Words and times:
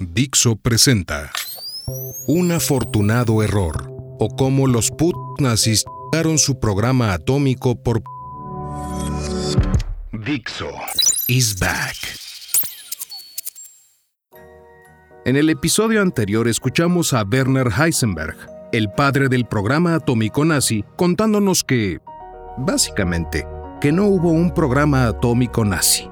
Dixo 0.00 0.56
presenta 0.56 1.30
Un 2.26 2.52
afortunado 2.52 3.42
error 3.42 3.90
o 4.18 4.28
cómo 4.28 4.66
los 4.66 4.90
put 4.90 5.16
nazis 5.38 5.84
su 6.38 6.58
programa 6.58 7.12
atómico 7.12 7.82
por 7.82 8.02
Dixo. 10.12 10.70
Is 11.28 11.58
back. 11.58 11.96
En 15.24 15.36
el 15.36 15.50
episodio 15.50 16.00
anterior 16.00 16.48
escuchamos 16.48 17.12
a 17.12 17.22
Werner 17.22 17.68
Heisenberg, 17.68 18.36
el 18.72 18.90
padre 18.90 19.28
del 19.28 19.46
programa 19.46 19.94
atómico 19.94 20.44
nazi, 20.44 20.84
contándonos 20.96 21.64
que, 21.64 21.98
básicamente, 22.56 23.46
que 23.80 23.92
no 23.92 24.06
hubo 24.06 24.30
un 24.30 24.52
programa 24.54 25.06
atómico 25.06 25.64
nazi 25.64 26.08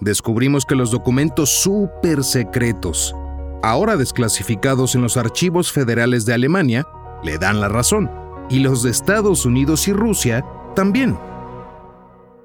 descubrimos 0.00 0.64
que 0.64 0.74
los 0.74 0.90
documentos 0.90 1.50
súper 1.50 2.24
secretos, 2.24 3.14
ahora 3.62 3.96
desclasificados 3.96 4.94
en 4.94 5.02
los 5.02 5.16
archivos 5.16 5.72
federales 5.72 6.26
de 6.26 6.34
Alemania, 6.34 6.86
le 7.22 7.38
dan 7.38 7.60
la 7.60 7.68
razón, 7.68 8.10
y 8.48 8.60
los 8.60 8.82
de 8.82 8.90
Estados 8.90 9.46
Unidos 9.46 9.88
y 9.88 9.92
Rusia 9.92 10.44
también. 10.74 11.16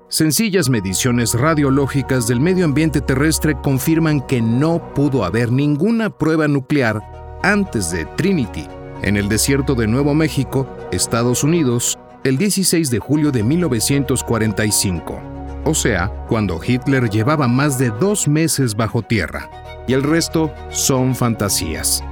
Sencillas 0.08 0.70
mediciones 0.70 1.34
radiológicas 1.36 2.28
del 2.28 2.42
medio 2.42 2.66
ambiente 2.66 3.00
terrestre 3.00 3.56
confirman 3.62 4.20
que 4.22 4.42
no 4.42 4.94
pudo 4.94 5.24
haber 5.24 5.52
ninguna 5.52 6.10
prueba 6.10 6.48
nuclear 6.48 7.40
antes 7.44 7.92
de 7.92 8.06
Trinity, 8.06 8.68
en 9.04 9.18
el 9.18 9.30
desierto 9.30 9.74
de 9.74 9.88
Nuevo 9.88 10.14
México, 10.14 10.68
Estados 10.92 11.44
Unidos, 11.44 11.98
el 12.24 12.38
16 12.38 12.92
de 12.92 13.00
julio 13.00 13.32
de 13.32 13.44
1945 13.44 15.31
o 15.64 15.74
sea, 15.74 16.10
cuando 16.28 16.60
Hitler 16.64 17.10
llevaba 17.10 17.48
más 17.48 17.78
de 17.78 17.90
dos 17.90 18.28
meses 18.28 18.76
bajo 18.76 19.02
tierra, 19.02 19.50
y 19.88 19.94
el 19.94 20.04
resto 20.04 20.54
son 20.70 21.16
fantasías. 21.16 22.04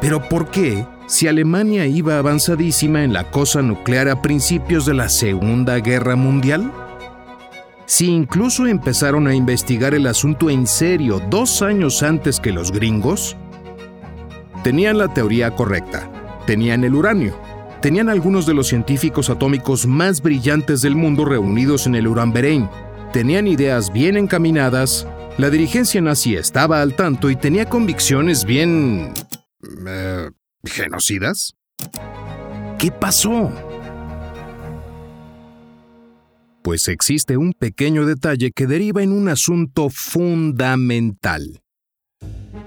Pero 0.00 0.28
¿por 0.28 0.50
qué, 0.50 0.86
si 1.06 1.28
Alemania 1.28 1.86
iba 1.86 2.18
avanzadísima 2.18 3.04
en 3.04 3.12
la 3.12 3.30
cosa 3.30 3.62
nuclear 3.62 4.08
a 4.08 4.22
principios 4.22 4.86
de 4.86 4.94
la 4.94 5.08
Segunda 5.08 5.78
Guerra 5.78 6.16
Mundial? 6.16 6.72
Si 7.84 8.06
incluso 8.06 8.66
empezaron 8.66 9.26
a 9.26 9.34
investigar 9.34 9.94
el 9.94 10.06
asunto 10.06 10.48
en 10.48 10.66
serio 10.66 11.20
dos 11.28 11.60
años 11.60 12.02
antes 12.02 12.38
que 12.38 12.52
los 12.52 12.70
gringos, 12.70 13.36
tenían 14.62 14.96
la 14.98 15.12
teoría 15.12 15.50
correcta, 15.56 16.08
tenían 16.46 16.84
el 16.84 16.94
uranio, 16.94 17.36
tenían 17.80 18.08
algunos 18.08 18.46
de 18.46 18.54
los 18.54 18.68
científicos 18.68 19.30
atómicos 19.30 19.86
más 19.86 20.22
brillantes 20.22 20.82
del 20.82 20.94
mundo 20.94 21.24
reunidos 21.24 21.86
en 21.86 21.94
el 21.94 22.06
Uranverein. 22.06 22.68
Tenían 23.12 23.46
ideas 23.46 23.92
bien 23.92 24.16
encaminadas, 24.16 25.06
la 25.38 25.50
dirigencia 25.50 26.00
nazi 26.00 26.36
estaba 26.36 26.82
al 26.82 26.94
tanto 26.94 27.30
y 27.30 27.36
tenía 27.36 27.66
convicciones 27.66 28.44
bien... 28.44 29.12
Eh, 29.86 30.30
genocidas. 30.64 31.54
¿Qué 32.78 32.90
pasó? 32.90 33.50
Pues 36.62 36.88
existe 36.88 37.36
un 37.36 37.52
pequeño 37.52 38.04
detalle 38.04 38.52
que 38.52 38.66
deriva 38.66 39.02
en 39.02 39.12
un 39.12 39.28
asunto 39.28 39.88
fundamental. 39.90 41.62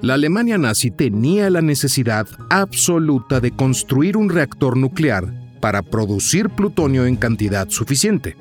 La 0.03 0.15
Alemania 0.15 0.57
nazi 0.57 0.91
tenía 0.91 1.49
la 1.49 1.61
necesidad 1.61 2.27
absoluta 2.49 3.39
de 3.39 3.51
construir 3.51 4.17
un 4.17 4.29
reactor 4.29 4.75
nuclear 4.75 5.33
para 5.61 5.81
producir 5.81 6.49
plutonio 6.49 7.05
en 7.05 7.15
cantidad 7.15 7.69
suficiente. 7.69 8.35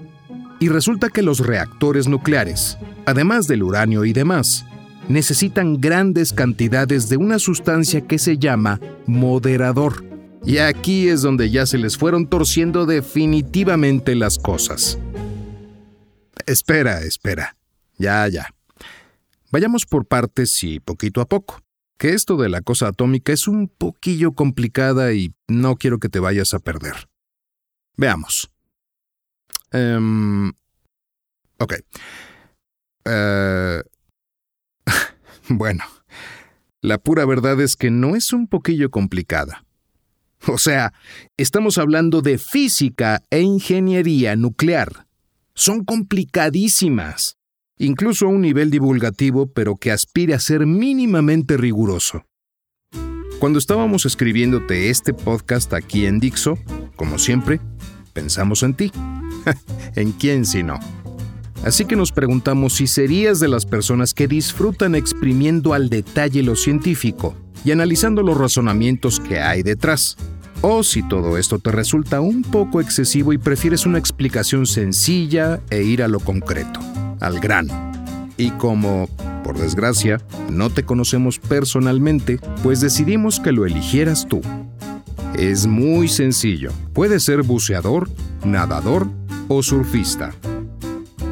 Y 0.58 0.70
resulta 0.70 1.08
que 1.08 1.22
los 1.22 1.38
reactores 1.38 2.08
nucleares, 2.08 2.78
además 3.06 3.46
del 3.46 3.62
uranio 3.62 4.04
y 4.04 4.12
demás, 4.12 4.64
necesitan 5.08 5.80
grandes 5.80 6.32
cantidades 6.32 7.08
de 7.08 7.16
una 7.16 7.38
sustancia 7.38 8.00
que 8.00 8.18
se 8.18 8.38
llama 8.38 8.80
moderador. 9.06 10.04
Y 10.44 10.58
aquí 10.58 11.06
es 11.06 11.22
donde 11.22 11.48
ya 11.52 11.64
se 11.64 11.78
les 11.78 11.96
fueron 11.96 12.26
torciendo 12.26 12.86
definitivamente 12.86 14.16
las 14.16 14.36
cosas. 14.36 14.98
Espera, 16.44 17.02
espera. 17.02 17.54
Ya, 17.98 18.26
ya. 18.26 18.52
Vayamos 19.52 19.84
por 19.84 20.06
partes 20.06 20.64
y 20.64 20.80
poquito 20.80 21.20
a 21.20 21.28
poco, 21.28 21.60
que 21.98 22.14
esto 22.14 22.38
de 22.38 22.48
la 22.48 22.62
cosa 22.62 22.88
atómica 22.88 23.34
es 23.34 23.46
un 23.46 23.68
poquillo 23.68 24.32
complicada 24.32 25.12
y 25.12 25.34
no 25.46 25.76
quiero 25.76 25.98
que 25.98 26.08
te 26.08 26.20
vayas 26.20 26.54
a 26.54 26.58
perder. 26.58 27.10
Veamos. 27.98 28.50
Um, 29.74 30.52
ok. 31.58 31.74
Uh, 33.04 33.82
bueno, 35.50 35.84
la 36.80 36.96
pura 36.96 37.26
verdad 37.26 37.60
es 37.60 37.76
que 37.76 37.90
no 37.90 38.16
es 38.16 38.32
un 38.32 38.48
poquillo 38.48 38.90
complicada. 38.90 39.66
O 40.46 40.56
sea, 40.56 40.94
estamos 41.36 41.76
hablando 41.76 42.22
de 42.22 42.38
física 42.38 43.22
e 43.28 43.42
ingeniería 43.42 44.34
nuclear. 44.34 45.06
Son 45.54 45.84
complicadísimas 45.84 47.36
incluso 47.82 48.26
a 48.26 48.28
un 48.28 48.40
nivel 48.40 48.70
divulgativo, 48.70 49.46
pero 49.46 49.76
que 49.76 49.90
aspire 49.90 50.34
a 50.34 50.38
ser 50.38 50.66
mínimamente 50.66 51.56
riguroso. 51.56 52.24
Cuando 53.40 53.58
estábamos 53.58 54.06
escribiéndote 54.06 54.88
este 54.88 55.12
podcast 55.12 55.72
aquí 55.74 56.06
en 56.06 56.20
Dixo, 56.20 56.56
como 56.94 57.18
siempre, 57.18 57.60
pensamos 58.12 58.62
en 58.62 58.74
ti. 58.74 58.92
¿En 59.96 60.12
quién 60.12 60.44
si 60.44 60.62
no? 60.62 60.78
Así 61.64 61.84
que 61.84 61.96
nos 61.96 62.12
preguntamos 62.12 62.74
si 62.74 62.86
serías 62.86 63.40
de 63.40 63.48
las 63.48 63.66
personas 63.66 64.14
que 64.14 64.28
disfrutan 64.28 64.94
exprimiendo 64.94 65.74
al 65.74 65.88
detalle 65.88 66.44
lo 66.44 66.54
científico 66.54 67.34
y 67.64 67.72
analizando 67.72 68.22
los 68.22 68.36
razonamientos 68.36 69.18
que 69.18 69.40
hay 69.40 69.64
detrás. 69.64 70.16
O 70.60 70.84
si 70.84 71.02
todo 71.08 71.36
esto 71.36 71.58
te 71.58 71.72
resulta 71.72 72.20
un 72.20 72.42
poco 72.42 72.80
excesivo 72.80 73.32
y 73.32 73.38
prefieres 73.38 73.86
una 73.86 73.98
explicación 73.98 74.66
sencilla 74.66 75.60
e 75.70 75.82
ir 75.82 76.04
a 76.04 76.08
lo 76.08 76.20
concreto 76.20 76.78
al 77.22 77.40
grano. 77.40 77.92
Y 78.36 78.50
como, 78.50 79.08
por 79.44 79.58
desgracia, 79.58 80.20
no 80.50 80.70
te 80.70 80.82
conocemos 80.82 81.38
personalmente, 81.38 82.38
pues 82.62 82.80
decidimos 82.80 83.40
que 83.40 83.52
lo 83.52 83.64
eligieras 83.64 84.26
tú. 84.28 84.40
Es 85.34 85.66
muy 85.66 86.08
sencillo. 86.08 86.72
Puedes 86.92 87.24
ser 87.24 87.42
buceador, 87.42 88.10
nadador 88.44 89.08
o 89.48 89.62
surfista. 89.62 90.34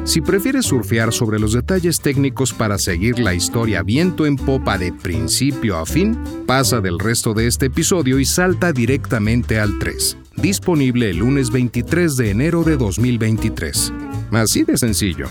Si 0.03 0.19
prefieres 0.19 0.65
surfear 0.65 1.13
sobre 1.13 1.39
los 1.39 1.53
detalles 1.53 2.01
técnicos 2.01 2.53
para 2.53 2.79
seguir 2.79 3.19
la 3.19 3.35
historia 3.35 3.83
viento 3.83 4.25
en 4.25 4.35
popa 4.35 4.79
de 4.79 4.91
principio 4.91 5.77
a 5.77 5.85
fin, 5.85 6.17
pasa 6.47 6.81
del 6.81 6.97
resto 6.97 7.35
de 7.35 7.45
este 7.45 7.67
episodio 7.67 8.17
y 8.17 8.25
salta 8.25 8.73
directamente 8.73 9.59
al 9.59 9.77
3, 9.77 10.17
disponible 10.37 11.11
el 11.11 11.17
lunes 11.17 11.51
23 11.51 12.17
de 12.17 12.31
enero 12.31 12.63
de 12.63 12.77
2023. 12.77 13.93
Así 14.31 14.63
de 14.63 14.77
sencillo. 14.77 15.27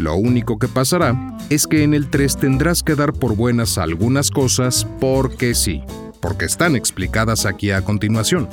Lo 0.00 0.16
único 0.16 0.58
que 0.58 0.66
pasará 0.66 1.36
es 1.50 1.66
que 1.66 1.82
en 1.82 1.92
el 1.92 2.08
3 2.08 2.38
tendrás 2.38 2.82
que 2.82 2.94
dar 2.94 3.12
por 3.12 3.36
buenas 3.36 3.76
algunas 3.76 4.30
cosas 4.30 4.86
porque 4.98 5.54
sí, 5.54 5.82
porque 6.22 6.46
están 6.46 6.74
explicadas 6.74 7.44
aquí 7.44 7.70
a 7.70 7.82
continuación. 7.82 8.48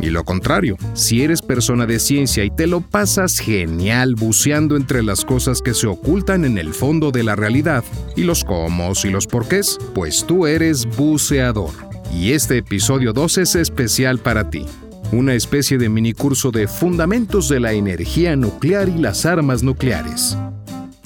Y 0.00 0.10
lo 0.10 0.22
contrario, 0.22 0.76
si 0.94 1.22
eres 1.22 1.42
persona 1.42 1.84
de 1.84 1.98
ciencia 1.98 2.44
y 2.44 2.50
te 2.50 2.68
lo 2.68 2.80
pasas 2.80 3.40
genial 3.40 4.14
buceando 4.14 4.76
entre 4.76 5.02
las 5.02 5.24
cosas 5.24 5.62
que 5.62 5.74
se 5.74 5.88
ocultan 5.88 6.44
en 6.44 6.58
el 6.58 6.72
fondo 6.72 7.10
de 7.10 7.24
la 7.24 7.34
realidad, 7.34 7.82
y 8.14 8.22
los 8.22 8.44
cómo 8.44 8.92
y 9.02 9.08
los 9.08 9.26
porqués, 9.26 9.78
pues 9.96 10.24
tú 10.24 10.46
eres 10.46 10.86
buceador. 10.96 11.72
Y 12.14 12.34
este 12.34 12.58
episodio 12.58 13.12
2 13.12 13.38
es 13.38 13.54
especial 13.56 14.20
para 14.20 14.48
ti. 14.48 14.64
Una 15.10 15.34
especie 15.34 15.76
de 15.76 15.88
minicurso 15.88 16.52
de 16.52 16.68
fundamentos 16.68 17.48
de 17.48 17.58
la 17.58 17.72
energía 17.72 18.36
nuclear 18.36 18.88
y 18.88 18.98
las 18.98 19.26
armas 19.26 19.64
nucleares. 19.64 20.38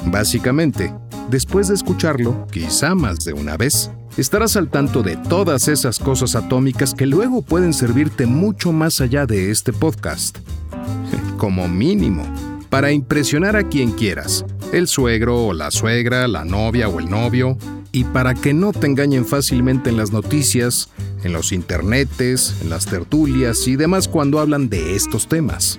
Básicamente, 0.07 0.93
después 1.31 1.69
de 1.69 1.75
escucharlo, 1.75 2.47
quizá 2.51 2.95
más 2.95 3.25
de 3.25 3.33
una 3.33 3.57
vez, 3.57 3.91
estarás 4.17 4.57
al 4.57 4.69
tanto 4.69 5.03
de 5.03 5.17
todas 5.17 5.69
esas 5.69 5.99
cosas 5.99 6.35
atómicas 6.35 6.95
que 6.95 7.07
luego 7.07 7.43
pueden 7.43 7.73
servirte 7.73 8.27
mucho 8.27 8.73
más 8.73 9.01
allá 9.01 9.27
de 9.27 9.51
este 9.51 9.73
podcast. 9.73 10.39
Como 11.39 11.69
mínimo, 11.69 12.25
para 12.69 12.93
impresionar 12.93 13.57
a 13.57 13.69
quien 13.69 13.93
quieras, 13.93 14.45
el 14.73 14.89
suegro 14.89 15.47
o 15.47 15.53
la 15.53 15.71
suegra, 15.71 16.27
la 16.29 16.45
novia 16.45 16.89
o 16.89 16.99
el 16.99 17.09
novio, 17.09 17.57
y 17.93 18.05
para 18.05 18.35
que 18.35 18.55
no 18.55 18.73
te 18.73 18.87
engañen 18.87 19.27
fácilmente 19.27 19.91
en 19.91 19.99
las 19.99 20.13
noticias, 20.13 20.89
en 21.23 21.33
los 21.33 21.53
internetes, 21.53 22.57
en 22.63 22.71
las 22.71 22.87
tertulias 22.87 23.69
y 23.69 23.77
demás 23.77 24.09
cuando 24.09 24.41
hablan 24.41 24.69
de 24.69 24.97
estos 24.97 25.29
temas. 25.29 25.79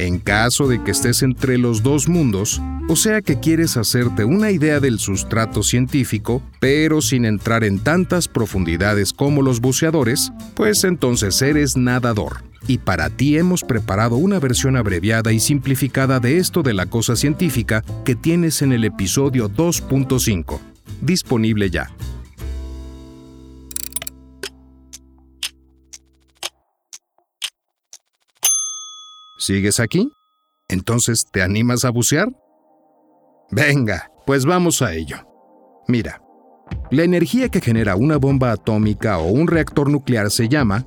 En 0.00 0.18
caso 0.18 0.66
de 0.66 0.82
que 0.82 0.92
estés 0.92 1.22
entre 1.22 1.58
los 1.58 1.82
dos 1.82 2.08
mundos, 2.08 2.62
o 2.88 2.96
sea 2.96 3.20
que 3.20 3.38
quieres 3.38 3.76
hacerte 3.76 4.24
una 4.24 4.50
idea 4.50 4.80
del 4.80 4.98
sustrato 4.98 5.62
científico, 5.62 6.42
pero 6.58 7.02
sin 7.02 7.26
entrar 7.26 7.64
en 7.64 7.78
tantas 7.78 8.26
profundidades 8.26 9.12
como 9.12 9.42
los 9.42 9.60
buceadores, 9.60 10.32
pues 10.54 10.84
entonces 10.84 11.42
eres 11.42 11.76
nadador. 11.76 12.42
y 12.66 12.78
para 12.78 13.10
ti 13.10 13.36
hemos 13.36 13.62
preparado 13.62 14.16
una 14.16 14.38
versión 14.38 14.76
abreviada 14.76 15.32
y 15.32 15.40
simplificada 15.40 16.20
de 16.20 16.38
esto 16.38 16.62
de 16.62 16.72
la 16.72 16.86
cosa 16.86 17.16
científica 17.16 17.82
que 18.04 18.14
tienes 18.14 18.62
en 18.62 18.72
el 18.72 18.84
episodio 18.84 19.50
2.5, 19.50 20.60
disponible 21.02 21.68
ya. 21.68 21.90
¿Sigues 29.40 29.80
aquí? 29.80 30.12
Entonces, 30.68 31.24
¿te 31.32 31.40
animas 31.40 31.86
a 31.86 31.90
bucear? 31.90 32.28
Venga, 33.50 34.12
pues 34.26 34.44
vamos 34.44 34.82
a 34.82 34.92
ello. 34.92 35.16
Mira, 35.88 36.20
la 36.90 37.04
energía 37.04 37.48
que 37.48 37.62
genera 37.62 37.96
una 37.96 38.18
bomba 38.18 38.52
atómica 38.52 39.16
o 39.16 39.28
un 39.28 39.48
reactor 39.48 39.88
nuclear 39.88 40.30
se 40.30 40.46
llama, 40.46 40.86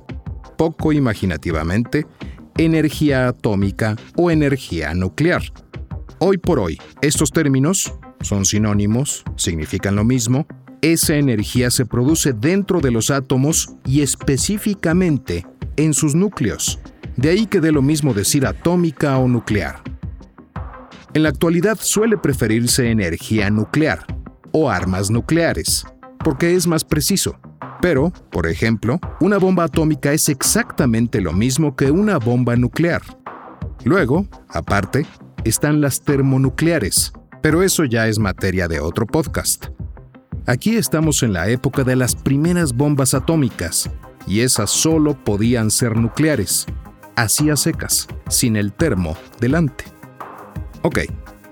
poco 0.56 0.92
imaginativamente, 0.92 2.06
energía 2.56 3.26
atómica 3.26 3.96
o 4.16 4.30
energía 4.30 4.94
nuclear. 4.94 5.42
Hoy 6.20 6.38
por 6.38 6.60
hoy, 6.60 6.78
estos 7.02 7.32
términos 7.32 7.92
son 8.20 8.44
sinónimos, 8.44 9.24
significan 9.34 9.96
lo 9.96 10.04
mismo, 10.04 10.46
esa 10.80 11.16
energía 11.16 11.72
se 11.72 11.86
produce 11.86 12.32
dentro 12.32 12.80
de 12.80 12.92
los 12.92 13.10
átomos 13.10 13.74
y 13.84 14.02
específicamente 14.02 15.44
en 15.76 15.92
sus 15.92 16.14
núcleos. 16.14 16.78
De 17.16 17.30
ahí 17.30 17.46
que 17.46 17.60
dé 17.60 17.70
lo 17.70 17.82
mismo 17.82 18.12
decir 18.12 18.46
atómica 18.46 19.16
o 19.18 19.28
nuclear. 19.28 19.82
En 21.12 21.22
la 21.22 21.28
actualidad 21.28 21.78
suele 21.80 22.18
preferirse 22.18 22.90
energía 22.90 23.48
nuclear 23.50 24.04
o 24.50 24.68
armas 24.68 25.10
nucleares, 25.10 25.86
porque 26.24 26.54
es 26.54 26.66
más 26.66 26.84
preciso. 26.84 27.38
Pero, 27.80 28.12
por 28.30 28.46
ejemplo, 28.46 28.98
una 29.20 29.38
bomba 29.38 29.64
atómica 29.64 30.12
es 30.12 30.28
exactamente 30.28 31.20
lo 31.20 31.32
mismo 31.32 31.76
que 31.76 31.90
una 31.90 32.18
bomba 32.18 32.56
nuclear. 32.56 33.02
Luego, 33.84 34.26
aparte, 34.48 35.06
están 35.44 35.80
las 35.80 36.02
termonucleares, 36.02 37.12
pero 37.42 37.62
eso 37.62 37.84
ya 37.84 38.08
es 38.08 38.18
materia 38.18 38.66
de 38.66 38.80
otro 38.80 39.06
podcast. 39.06 39.66
Aquí 40.46 40.76
estamos 40.76 41.22
en 41.22 41.32
la 41.32 41.48
época 41.48 41.84
de 41.84 41.94
las 41.94 42.16
primeras 42.16 42.72
bombas 42.72 43.14
atómicas, 43.14 43.90
y 44.26 44.40
esas 44.40 44.70
solo 44.70 45.14
podían 45.22 45.70
ser 45.70 45.96
nucleares, 45.96 46.66
así 47.16 47.50
a 47.50 47.56
secas, 47.56 48.08
sin 48.28 48.56
el 48.56 48.72
termo 48.72 49.16
delante. 49.40 49.84
Ok, 50.82 51.00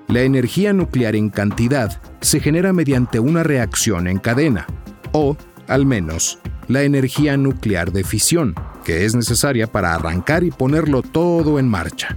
la 0.09 0.23
energía 0.23 0.73
nuclear 0.73 1.17
en 1.17 1.31
cantidad 1.31 2.01
se 2.21 2.41
genera 2.41 2.73
mediante 2.73 3.19
una 3.19 3.43
reacción 3.43 4.07
en 4.07 4.19
cadena, 4.19 4.67
o, 5.13 5.37
al 5.69 5.87
menos, 5.87 6.39
la 6.69 6.83
energía 6.83 7.37
nuclear 7.37 7.93
de 7.93 8.05
fisión, 8.05 8.55
que 8.85 9.05
es 9.05 9.15
necesaria 9.15 9.67
para 9.67 9.95
arrancar 9.95 10.45
y 10.45 10.51
ponerlo 10.51 11.03
todo 11.03 11.59
en 11.59 11.69
marcha. 11.69 12.17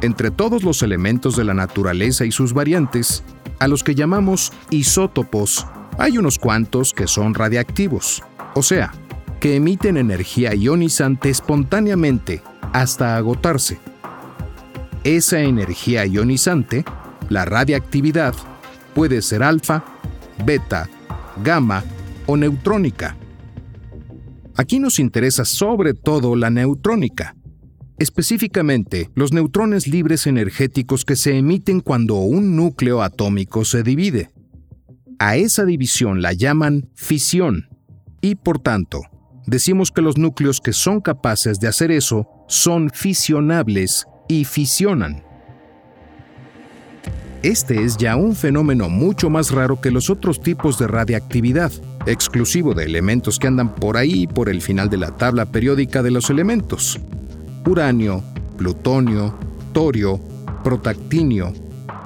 Entre 0.00 0.30
todos 0.30 0.64
los 0.64 0.82
elementos 0.82 1.36
de 1.36 1.44
la 1.44 1.54
naturaleza 1.54 2.24
y 2.24 2.32
sus 2.32 2.52
variantes, 2.52 3.24
a 3.58 3.68
los 3.68 3.82
que 3.82 3.94
llamamos 3.94 4.52
isótopos, 4.70 5.66
hay 5.98 6.18
unos 6.18 6.38
cuantos 6.38 6.92
que 6.92 7.06
son 7.06 7.34
radiactivos, 7.34 8.22
o 8.54 8.62
sea, 8.62 8.92
que 9.40 9.56
emiten 9.56 9.96
energía 9.96 10.54
ionizante 10.54 11.30
espontáneamente 11.30 12.42
hasta 12.74 13.16
agotarse. 13.16 13.78
Esa 15.04 15.40
energía 15.40 16.04
ionizante, 16.06 16.84
la 17.30 17.44
radiactividad, 17.44 18.34
puede 18.94 19.22
ser 19.22 19.44
alfa, 19.44 19.84
beta, 20.44 20.90
gamma 21.42 21.84
o 22.26 22.36
neutrónica. 22.36 23.16
Aquí 24.56 24.80
nos 24.80 24.98
interesa 24.98 25.44
sobre 25.44 25.94
todo 25.94 26.34
la 26.34 26.50
neutrónica, 26.50 27.36
específicamente 27.98 29.08
los 29.14 29.32
neutrones 29.32 29.86
libres 29.86 30.26
energéticos 30.26 31.04
que 31.04 31.14
se 31.14 31.38
emiten 31.38 31.80
cuando 31.80 32.16
un 32.16 32.56
núcleo 32.56 33.02
atómico 33.02 33.64
se 33.64 33.84
divide. 33.84 34.30
A 35.20 35.36
esa 35.36 35.64
división 35.64 36.22
la 36.22 36.32
llaman 36.32 36.90
fisión 36.94 37.68
y 38.20 38.34
por 38.34 38.58
tanto, 38.58 39.02
decimos 39.46 39.92
que 39.92 40.02
los 40.02 40.18
núcleos 40.18 40.60
que 40.60 40.72
son 40.72 41.00
capaces 41.00 41.60
de 41.60 41.68
hacer 41.68 41.92
eso 41.92 42.33
son 42.46 42.90
fisionables 42.90 44.06
y 44.28 44.44
fisionan. 44.44 45.22
Este 47.42 47.82
es 47.82 47.98
ya 47.98 48.16
un 48.16 48.34
fenómeno 48.34 48.88
mucho 48.88 49.28
más 49.28 49.50
raro 49.50 49.78
que 49.78 49.90
los 49.90 50.08
otros 50.08 50.40
tipos 50.40 50.78
de 50.78 50.86
radiactividad, 50.86 51.70
exclusivo 52.06 52.72
de 52.72 52.84
elementos 52.84 53.38
que 53.38 53.46
andan 53.46 53.74
por 53.74 53.98
ahí 53.98 54.26
por 54.26 54.48
el 54.48 54.62
final 54.62 54.88
de 54.88 54.96
la 54.96 55.10
tabla 55.10 55.44
periódica 55.44 56.02
de 56.02 56.10
los 56.10 56.30
elementos. 56.30 56.98
Uranio, 57.66 58.22
plutonio, 58.56 59.36
torio, 59.74 60.18
protactinio, 60.62 61.52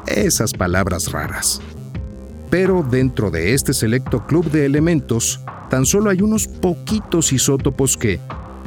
esas 0.09 0.53
palabras 0.55 1.13
raras. 1.13 1.61
Pero 2.51 2.83
dentro 2.83 3.31
de 3.31 3.55
este 3.55 3.75
selecto 3.75 4.27
club 4.27 4.51
de 4.51 4.67
elementos, 4.67 5.41
tan 5.71 5.87
solo 5.87 6.11
hay 6.11 6.21
unos 6.21 6.49
poquitos 6.49 7.33
isótopos 7.33 7.97
que, 7.97 8.19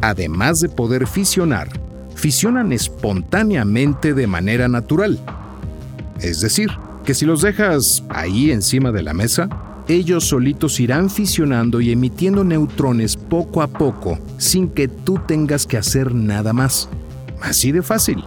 además 0.01 0.59
de 0.61 0.69
poder 0.69 1.07
fisionar, 1.07 1.69
fisionan 2.15 2.71
espontáneamente 2.71 4.13
de 4.13 4.27
manera 4.27 4.67
natural. 4.67 5.19
Es 6.19 6.41
decir, 6.41 6.69
que 7.05 7.13
si 7.13 7.25
los 7.25 7.41
dejas 7.41 8.03
ahí 8.09 8.51
encima 8.51 8.91
de 8.91 9.03
la 9.03 9.13
mesa, 9.13 9.49
ellos 9.87 10.25
solitos 10.25 10.79
irán 10.79 11.09
fisionando 11.09 11.81
y 11.81 11.91
emitiendo 11.91 12.43
neutrones 12.43 13.17
poco 13.17 13.61
a 13.61 13.67
poco 13.67 14.19
sin 14.37 14.69
que 14.69 14.87
tú 14.87 15.19
tengas 15.27 15.65
que 15.65 15.77
hacer 15.77 16.13
nada 16.13 16.53
más. 16.53 16.89
Así 17.41 17.71
de 17.71 17.81
fácil. 17.81 18.23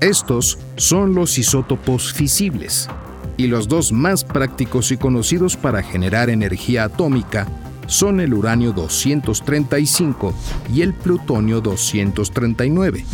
Estos 0.00 0.58
son 0.76 1.14
los 1.14 1.38
isótopos 1.38 2.12
fisibles, 2.12 2.88
y 3.36 3.48
los 3.48 3.68
dos 3.68 3.92
más 3.92 4.24
prácticos 4.24 4.92
y 4.92 4.96
conocidos 4.96 5.56
para 5.56 5.82
generar 5.82 6.30
energía 6.30 6.84
atómica 6.84 7.46
son 7.88 8.20
el 8.20 8.34
uranio 8.34 8.72
235 8.72 10.32
y 10.72 10.82
el 10.82 10.94
plutonio 10.94 11.60
239. 11.60 13.04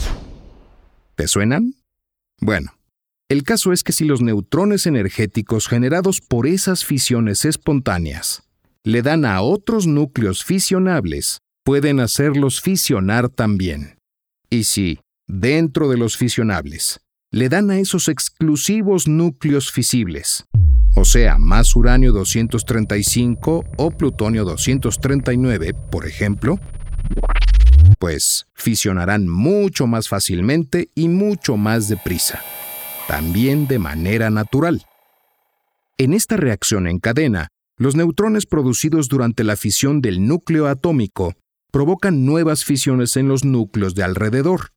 ¿Te 1.14 1.28
suenan? 1.28 1.74
Bueno, 2.40 2.74
el 3.30 3.42
caso 3.42 3.72
es 3.72 3.82
que 3.82 3.92
si 3.92 4.04
los 4.04 4.20
neutrones 4.20 4.86
energéticos 4.86 5.68
generados 5.68 6.20
por 6.20 6.46
esas 6.46 6.84
fisiones 6.84 7.46
espontáneas 7.46 8.42
le 8.82 9.00
dan 9.00 9.24
a 9.24 9.40
otros 9.40 9.86
núcleos 9.86 10.44
fisionables, 10.44 11.38
pueden 11.64 12.00
hacerlos 12.00 12.60
fisionar 12.60 13.30
también. 13.30 13.96
Y 14.50 14.64
si, 14.64 14.98
dentro 15.26 15.88
de 15.88 15.96
los 15.96 16.18
fisionables, 16.18 17.00
le 17.30 17.48
dan 17.48 17.70
a 17.70 17.78
esos 17.78 18.08
exclusivos 18.08 19.08
núcleos 19.08 19.72
fisibles, 19.72 20.44
o 20.96 21.04
sea, 21.04 21.38
más 21.38 21.74
uranio 21.74 22.12
235 22.12 23.64
o 23.76 23.90
plutonio 23.90 24.44
239, 24.44 25.74
por 25.90 26.06
ejemplo, 26.06 26.58
pues 27.98 28.46
fisionarán 28.54 29.28
mucho 29.28 29.86
más 29.86 30.08
fácilmente 30.08 30.90
y 30.94 31.08
mucho 31.08 31.56
más 31.56 31.88
deprisa, 31.88 32.40
también 33.08 33.66
de 33.66 33.78
manera 33.78 34.30
natural. 34.30 34.82
En 35.98 36.14
esta 36.14 36.36
reacción 36.36 36.86
en 36.86 37.00
cadena, 37.00 37.48
los 37.76 37.96
neutrones 37.96 38.46
producidos 38.46 39.08
durante 39.08 39.42
la 39.42 39.56
fisión 39.56 40.00
del 40.00 40.26
núcleo 40.26 40.68
atómico 40.68 41.34
provocan 41.72 42.24
nuevas 42.24 42.64
fisiones 42.64 43.16
en 43.16 43.26
los 43.26 43.44
núcleos 43.44 43.96
de 43.96 44.04
alrededor. 44.04 44.70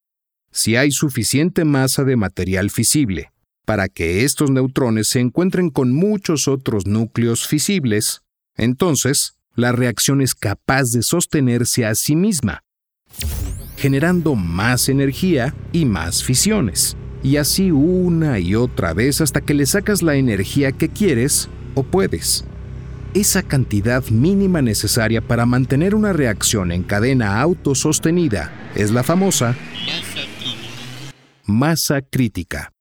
Si 0.51 0.75
hay 0.75 0.91
suficiente 0.91 1.63
masa 1.63 2.03
de 2.03 2.15
material 2.15 2.71
fisible 2.71 3.31
para 3.67 3.89
que 3.89 4.23
estos 4.23 4.49
neutrones 4.49 5.09
se 5.09 5.19
encuentren 5.19 5.69
con 5.69 5.91
muchos 5.91 6.47
otros 6.47 6.87
núcleos 6.87 7.45
fisibles, 7.45 8.21
entonces 8.55 9.35
la 9.55 9.73
reacción 9.73 10.21
es 10.21 10.35
capaz 10.35 10.91
de 10.91 11.03
sostenerse 11.03 11.85
a 11.85 11.93
sí 11.93 12.15
misma, 12.15 12.63
generando 13.75 14.35
más 14.35 14.87
energía 14.87 15.53
y 15.73 15.83
más 15.83 16.23
fisiones, 16.23 16.95
y 17.21 17.35
así 17.35 17.71
una 17.71 18.39
y 18.39 18.55
otra 18.55 18.93
vez 18.93 19.19
hasta 19.19 19.41
que 19.41 19.53
le 19.53 19.65
sacas 19.65 20.01
la 20.01 20.15
energía 20.15 20.71
que 20.71 20.87
quieres 20.87 21.49
o 21.75 21.83
puedes. 21.83 22.45
Esa 23.13 23.43
cantidad 23.43 24.01
mínima 24.05 24.61
necesaria 24.61 25.19
para 25.19 25.45
mantener 25.45 25.93
una 25.93 26.13
reacción 26.13 26.71
en 26.71 26.83
cadena 26.83 27.41
autosostenida 27.41 28.71
es 28.75 28.91
la 28.91 29.03
famosa 29.03 29.57
masa 31.45 32.01
crítica. 32.01 32.71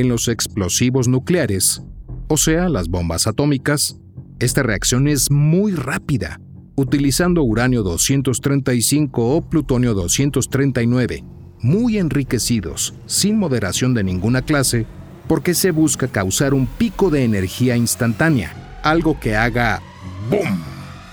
En 0.00 0.08
los 0.08 0.28
explosivos 0.28 1.08
nucleares, 1.08 1.82
o 2.28 2.36
sea, 2.36 2.68
las 2.68 2.88
bombas 2.88 3.26
atómicas, 3.26 3.98
esta 4.38 4.62
reacción 4.62 5.08
es 5.08 5.30
muy 5.30 5.72
rápida, 5.72 6.40
utilizando 6.74 7.42
uranio 7.42 7.82
235 7.82 9.36
o 9.36 9.42
plutonio 9.42 9.92
239, 9.94 11.24
muy 11.60 11.98
enriquecidos, 11.98 12.94
sin 13.06 13.38
moderación 13.38 13.92
de 13.92 14.04
ninguna 14.04 14.42
clase, 14.42 14.86
porque 15.28 15.54
se 15.54 15.70
busca 15.70 16.08
causar 16.08 16.54
un 16.54 16.66
pico 16.66 17.10
de 17.10 17.24
energía 17.24 17.76
instantánea, 17.76 18.80
algo 18.82 19.20
que 19.20 19.36
haga 19.36 19.82
¡boom! 20.30 20.62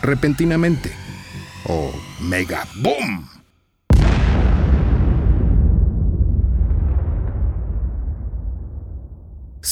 repentinamente. 0.01 0.91
o 1.65 1.91
mega 2.21 2.65
boom. 2.81 3.36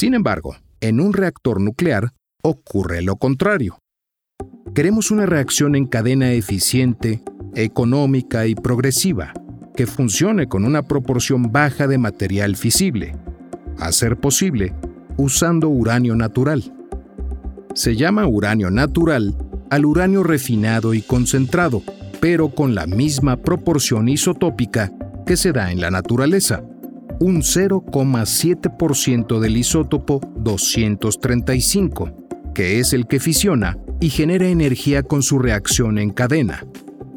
Sin 0.05 0.13
embargo, 0.13 0.55
en 0.81 0.99
un 0.99 1.13
reactor 1.13 1.59
nuclear 1.59 2.11
ocurre 2.43 3.01
lo 3.01 3.15
contrario. 3.15 3.79
Queremos 4.75 5.09
una 5.09 5.25
reacción 5.25 5.75
en 5.75 5.87
cadena 5.87 6.31
eficiente, 6.33 7.23
económica 7.55 8.45
y 8.45 8.53
progresiva, 8.53 9.33
que 9.75 9.87
funcione 9.87 10.47
con 10.47 10.63
una 10.63 10.83
proporción 10.83 11.51
baja 11.51 11.87
de 11.87 11.97
material 11.97 12.55
fisible, 12.55 13.15
a 13.79 13.91
ser 13.91 14.19
posible, 14.19 14.75
usando 15.17 15.69
uranio 15.69 16.15
natural. 16.15 16.71
Se 17.73 17.95
llama 17.95 18.27
uranio 18.27 18.69
natural 18.69 19.35
al 19.71 19.85
uranio 19.85 20.21
refinado 20.21 20.93
y 20.93 21.01
concentrado, 21.01 21.81
pero 22.21 22.49
con 22.49 22.75
la 22.75 22.85
misma 22.85 23.37
proporción 23.37 24.07
isotópica 24.07 24.93
que 25.25 25.35
se 25.35 25.51
da 25.51 25.71
en 25.71 25.81
la 25.81 25.89
naturaleza, 25.89 26.63
un 27.19 27.41
0,7% 27.41 29.39
del 29.39 29.57
isótopo 29.57 30.21
235, 30.37 32.15
que 32.53 32.79
es 32.79 32.93
el 32.93 33.07
que 33.07 33.19
fisiona 33.19 33.79
y 33.99 34.09
genera 34.09 34.47
energía 34.47 35.03
con 35.03 35.21
su 35.23 35.39
reacción 35.39 35.97
en 35.97 36.11
cadena, 36.11 36.65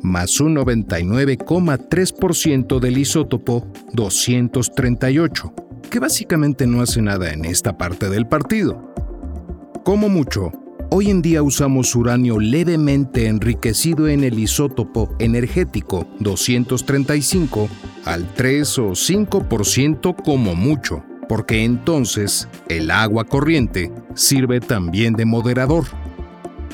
más 0.02 0.40
un 0.40 0.56
99,3% 0.56 2.80
del 2.80 2.98
isótopo 2.98 3.70
238, 3.92 5.52
que 5.90 5.98
básicamente 5.98 6.66
no 6.66 6.80
hace 6.82 7.00
nada 7.02 7.32
en 7.32 7.44
esta 7.44 7.78
parte 7.78 8.08
del 8.08 8.26
partido. 8.26 8.94
Como 9.84 10.08
mucho, 10.08 10.50
hoy 10.90 11.10
en 11.10 11.22
día 11.22 11.42
usamos 11.42 11.94
uranio 11.94 12.38
levemente 12.38 13.26
enriquecido 13.26 14.08
en 14.08 14.24
el 14.24 14.38
isótopo 14.38 15.14
energético 15.18 16.06
235 16.20 17.68
al 18.04 18.32
3 18.34 18.78
o 18.78 18.90
5% 18.90 20.16
como 20.24 20.54
mucho, 20.54 21.04
porque 21.28 21.64
entonces 21.64 22.48
el 22.68 22.90
agua 22.90 23.24
corriente 23.24 23.92
sirve 24.14 24.60
también 24.60 25.14
de 25.14 25.24
moderador 25.24 25.84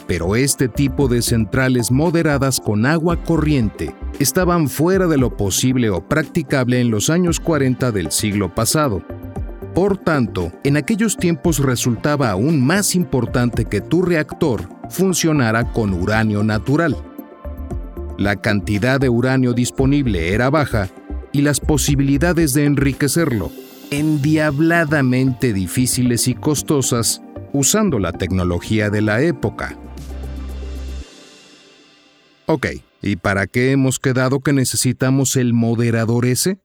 pero 0.07 0.37
este 0.37 0.69
tipo 0.69 1.09
de 1.09 1.23
centrales 1.23 1.91
moderadas 1.91 2.61
con 2.61 2.87
agua 2.87 3.23
corriente 3.23 3.95
estaban 4.19 4.69
fuera 4.69 5.07
de 5.07 5.17
lo 5.17 5.37
posible 5.37 5.91
o 5.91 6.07
practicable 6.07 6.81
en 6.81 6.91
los 6.91 7.11
años 7.11 7.41
40 7.41 7.91
del 7.93 8.11
siglo 8.11 8.55
pasado. 8.55 9.03
Por 9.75 9.99
tanto, 9.99 10.53
en 10.63 10.77
aquellos 10.77 11.17
tiempos 11.17 11.59
resultaba 11.59 12.31
aún 12.31 12.65
más 12.65 12.95
importante 12.95 13.65
que 13.65 13.81
tu 13.81 14.03
reactor 14.03 14.69
funcionara 14.89 15.73
con 15.73 15.93
uranio 15.93 16.43
natural. 16.45 16.97
La 18.17 18.37
cantidad 18.37 19.01
de 19.01 19.09
uranio 19.09 19.53
disponible 19.53 20.33
era 20.33 20.49
baja 20.51 20.89
y 21.33 21.43
las 21.43 21.59
posibilidades 21.59 22.55
de 22.55 22.65
enriquecerlo 22.67 23.51
endiabladamente 23.91 25.53
difíciles 25.53 26.29
y 26.29 26.35
costosas 26.35 27.23
usando 27.53 27.99
la 27.99 28.13
tecnología 28.13 28.91
de 28.91 29.03
la 29.03 29.21
época. 29.23 29.79
Ok, 32.47 32.67
¿y 33.03 33.17
para 33.17 33.47
qué 33.47 33.73
hemos 33.73 33.99
quedado 33.99 34.41
que 34.41 34.53
necesitamos 34.53 35.37
el 35.37 35.55
moderador 35.55 36.27
ese? 36.27 36.59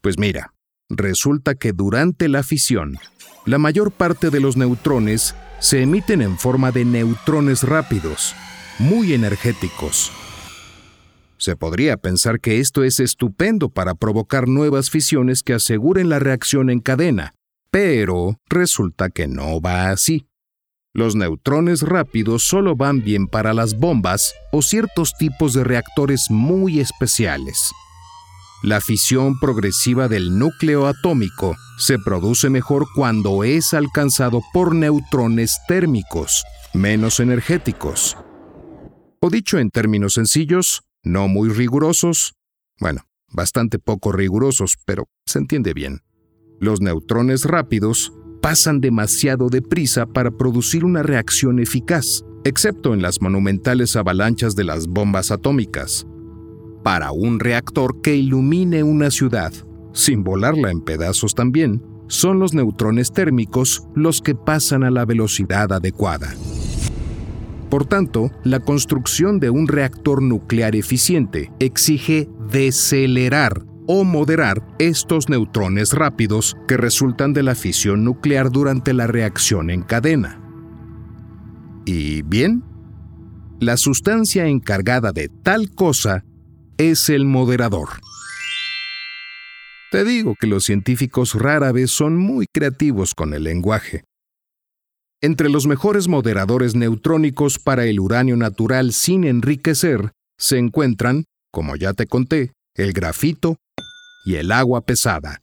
Pues 0.00 0.18
mira, 0.18 0.54
resulta 0.90 1.54
que 1.54 1.72
durante 1.72 2.28
la 2.28 2.42
fisión, 2.42 2.98
la 3.46 3.58
mayor 3.58 3.92
parte 3.92 4.28
de 4.30 4.40
los 4.40 4.56
neutrones 4.56 5.34
se 5.60 5.82
emiten 5.82 6.20
en 6.20 6.38
forma 6.38 6.72
de 6.72 6.84
neutrones 6.84 7.62
rápidos, 7.62 8.34
muy 8.78 9.14
energéticos. 9.14 10.12
Se 11.38 11.56
podría 11.56 11.96
pensar 11.96 12.40
que 12.40 12.60
esto 12.60 12.84
es 12.84 13.00
estupendo 13.00 13.70
para 13.70 13.94
provocar 13.94 14.46
nuevas 14.46 14.90
fisiones 14.90 15.42
que 15.42 15.54
aseguren 15.54 16.10
la 16.10 16.18
reacción 16.18 16.68
en 16.68 16.80
cadena, 16.80 17.34
pero 17.70 18.38
resulta 18.48 19.08
que 19.08 19.26
no 19.26 19.60
va 19.60 19.90
así. 19.90 20.26
Los 20.92 21.14
neutrones 21.14 21.82
rápidos 21.82 22.44
solo 22.46 22.74
van 22.74 23.02
bien 23.02 23.28
para 23.28 23.54
las 23.54 23.78
bombas 23.78 24.34
o 24.50 24.60
ciertos 24.60 25.14
tipos 25.16 25.54
de 25.54 25.62
reactores 25.62 26.26
muy 26.30 26.80
especiales. 26.80 27.70
La 28.62 28.82
fisión 28.82 29.38
progresiva 29.38 30.06
del 30.06 30.38
núcleo 30.38 30.86
atómico 30.86 31.56
se 31.78 31.98
produce 31.98 32.50
mejor 32.50 32.86
cuando 32.94 33.42
es 33.42 33.72
alcanzado 33.72 34.42
por 34.52 34.74
neutrones 34.74 35.58
térmicos, 35.66 36.44
menos 36.74 37.20
energéticos. 37.20 38.18
O 39.22 39.30
dicho 39.30 39.58
en 39.58 39.70
términos 39.70 40.12
sencillos, 40.12 40.82
no 41.02 41.26
muy 41.26 41.48
rigurosos, 41.48 42.34
bueno, 42.78 43.06
bastante 43.32 43.78
poco 43.78 44.12
rigurosos, 44.12 44.76
pero 44.84 45.08
se 45.24 45.38
entiende 45.38 45.72
bien. 45.72 46.00
Los 46.60 46.82
neutrones 46.82 47.44
rápidos 47.44 48.12
pasan 48.42 48.82
demasiado 48.82 49.48
deprisa 49.48 50.04
para 50.04 50.30
producir 50.30 50.84
una 50.84 51.02
reacción 51.02 51.60
eficaz, 51.60 52.24
excepto 52.44 52.92
en 52.92 53.00
las 53.00 53.22
monumentales 53.22 53.96
avalanchas 53.96 54.54
de 54.54 54.64
las 54.64 54.86
bombas 54.86 55.30
atómicas. 55.30 56.06
Para 56.82 57.12
un 57.12 57.40
reactor 57.40 58.00
que 58.00 58.16
ilumine 58.16 58.82
una 58.82 59.10
ciudad, 59.10 59.52
sin 59.92 60.24
volarla 60.24 60.70
en 60.70 60.80
pedazos 60.80 61.34
también, 61.34 61.82
son 62.08 62.38
los 62.38 62.54
neutrones 62.54 63.12
térmicos 63.12 63.84
los 63.94 64.20
que 64.20 64.34
pasan 64.34 64.82
a 64.82 64.90
la 64.90 65.04
velocidad 65.04 65.72
adecuada. 65.72 66.34
Por 67.68 67.86
tanto, 67.86 68.32
la 68.42 68.60
construcción 68.60 69.38
de 69.38 69.50
un 69.50 69.68
reactor 69.68 70.22
nuclear 70.22 70.74
eficiente 70.74 71.52
exige 71.60 72.28
decelerar 72.50 73.62
o 73.86 74.02
moderar 74.04 74.62
estos 74.78 75.28
neutrones 75.28 75.92
rápidos 75.92 76.56
que 76.66 76.76
resultan 76.76 77.32
de 77.32 77.44
la 77.44 77.54
fisión 77.54 78.04
nuclear 78.04 78.50
durante 78.50 78.92
la 78.92 79.06
reacción 79.06 79.70
en 79.70 79.82
cadena. 79.82 80.40
¿Y 81.84 82.22
bien? 82.22 82.64
La 83.60 83.76
sustancia 83.76 84.46
encargada 84.46 85.12
de 85.12 85.28
tal 85.28 85.70
cosa 85.70 86.24
es 86.80 87.10
el 87.10 87.26
moderador. 87.26 87.90
Te 89.90 90.02
digo 90.02 90.34
que 90.40 90.46
los 90.46 90.64
científicos 90.64 91.34
rara 91.34 91.72
vez 91.72 91.90
son 91.90 92.16
muy 92.16 92.46
creativos 92.50 93.14
con 93.14 93.34
el 93.34 93.44
lenguaje. 93.44 94.04
Entre 95.20 95.50
los 95.50 95.66
mejores 95.66 96.08
moderadores 96.08 96.74
neutrónicos 96.74 97.58
para 97.58 97.84
el 97.84 98.00
uranio 98.00 98.38
natural 98.38 98.94
sin 98.94 99.24
enriquecer 99.24 100.12
se 100.38 100.56
encuentran, 100.56 101.24
como 101.52 101.76
ya 101.76 101.92
te 101.92 102.06
conté, 102.06 102.52
el 102.74 102.94
grafito 102.94 103.56
y 104.24 104.36
el 104.36 104.50
agua 104.50 104.80
pesada, 104.80 105.42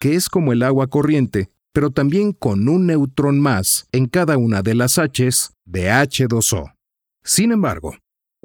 que 0.00 0.14
es 0.14 0.30
como 0.30 0.54
el 0.54 0.62
agua 0.62 0.86
corriente, 0.86 1.50
pero 1.74 1.90
también 1.90 2.32
con 2.32 2.66
un 2.66 2.86
neutrón 2.86 3.40
más 3.40 3.88
en 3.92 4.06
cada 4.06 4.38
una 4.38 4.62
de 4.62 4.74
las 4.74 4.96
H's 4.96 5.52
de 5.66 5.90
H2O. 5.90 6.72
Sin 7.22 7.52
embargo, 7.52 7.94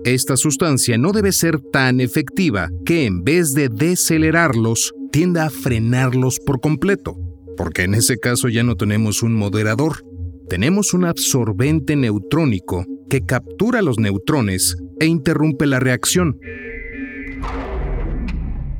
esta 0.03 0.35
sustancia 0.35 0.97
no 0.97 1.13
debe 1.13 1.31
ser 1.31 1.59
tan 1.59 2.01
efectiva 2.01 2.69
que 2.85 3.05
en 3.05 3.23
vez 3.23 3.53
de 3.53 3.69
decelerarlos, 3.69 4.93
tienda 5.11 5.45
a 5.45 5.49
frenarlos 5.49 6.39
por 6.45 6.59
completo, 6.59 7.15
porque 7.55 7.83
en 7.83 7.93
ese 7.95 8.17
caso 8.17 8.49
ya 8.49 8.63
no 8.63 8.75
tenemos 8.75 9.23
un 9.23 9.33
moderador, 9.33 10.03
tenemos 10.49 10.93
un 10.93 11.05
absorbente 11.05 11.95
neutrónico 11.95 12.85
que 13.09 13.25
captura 13.25 13.81
los 13.81 13.97
neutrones 13.97 14.75
e 14.99 15.05
interrumpe 15.05 15.65
la 15.65 15.79
reacción. 15.79 16.39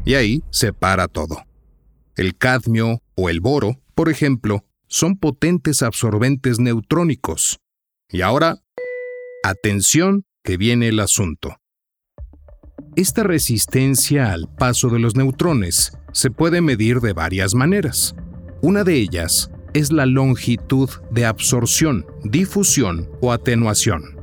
Y 0.04 0.16
ahí 0.16 0.44
se 0.52 0.74
para 0.74 1.08
todo. 1.08 1.44
El 2.18 2.36
cadmio 2.36 3.02
o 3.16 3.30
el 3.30 3.40
boro, 3.40 3.80
por 3.96 4.10
ejemplo, 4.10 4.66
son 4.88 5.18
potentes 5.18 5.82
absorbentes 5.82 6.60
neutrónicos. 6.60 7.58
Y 8.10 8.22
ahora, 8.22 8.62
atención 9.44 10.26
que 10.46 10.56
viene 10.56 10.88
el 10.88 11.02
asunto. 11.02 11.58
Esta 12.96 13.24
resistencia 13.24 14.32
al 14.32 14.48
paso 14.58 14.88
de 14.90 15.00
los 15.00 15.18
neutrones 15.18 15.98
se 16.14 16.32
puede 16.32 16.62
medir 16.62 17.02
de 17.02 17.12
varias 17.12 17.54
maneras. 17.54 18.16
Una 18.62 18.86
de 18.86 18.96
ellas 18.96 19.52
es 19.74 19.92
la 19.92 20.06
longitud 20.06 20.90
de 21.12 21.26
absorción, 21.26 22.06
difusión 22.24 23.10
o 23.22 23.34
atenuación. 23.34 24.18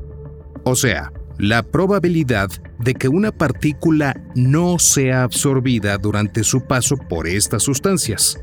O 0.64 0.74
sea, 0.74 1.12
la 1.38 1.62
probabilidad 1.62 2.48
de 2.78 2.94
que 2.94 3.08
una 3.08 3.32
partícula 3.32 4.24
no 4.34 4.78
sea 4.78 5.24
absorbida 5.24 5.98
durante 5.98 6.44
su 6.44 6.66
paso 6.66 6.96
por 6.96 7.26
estas 7.26 7.64
sustancias. 7.64 8.42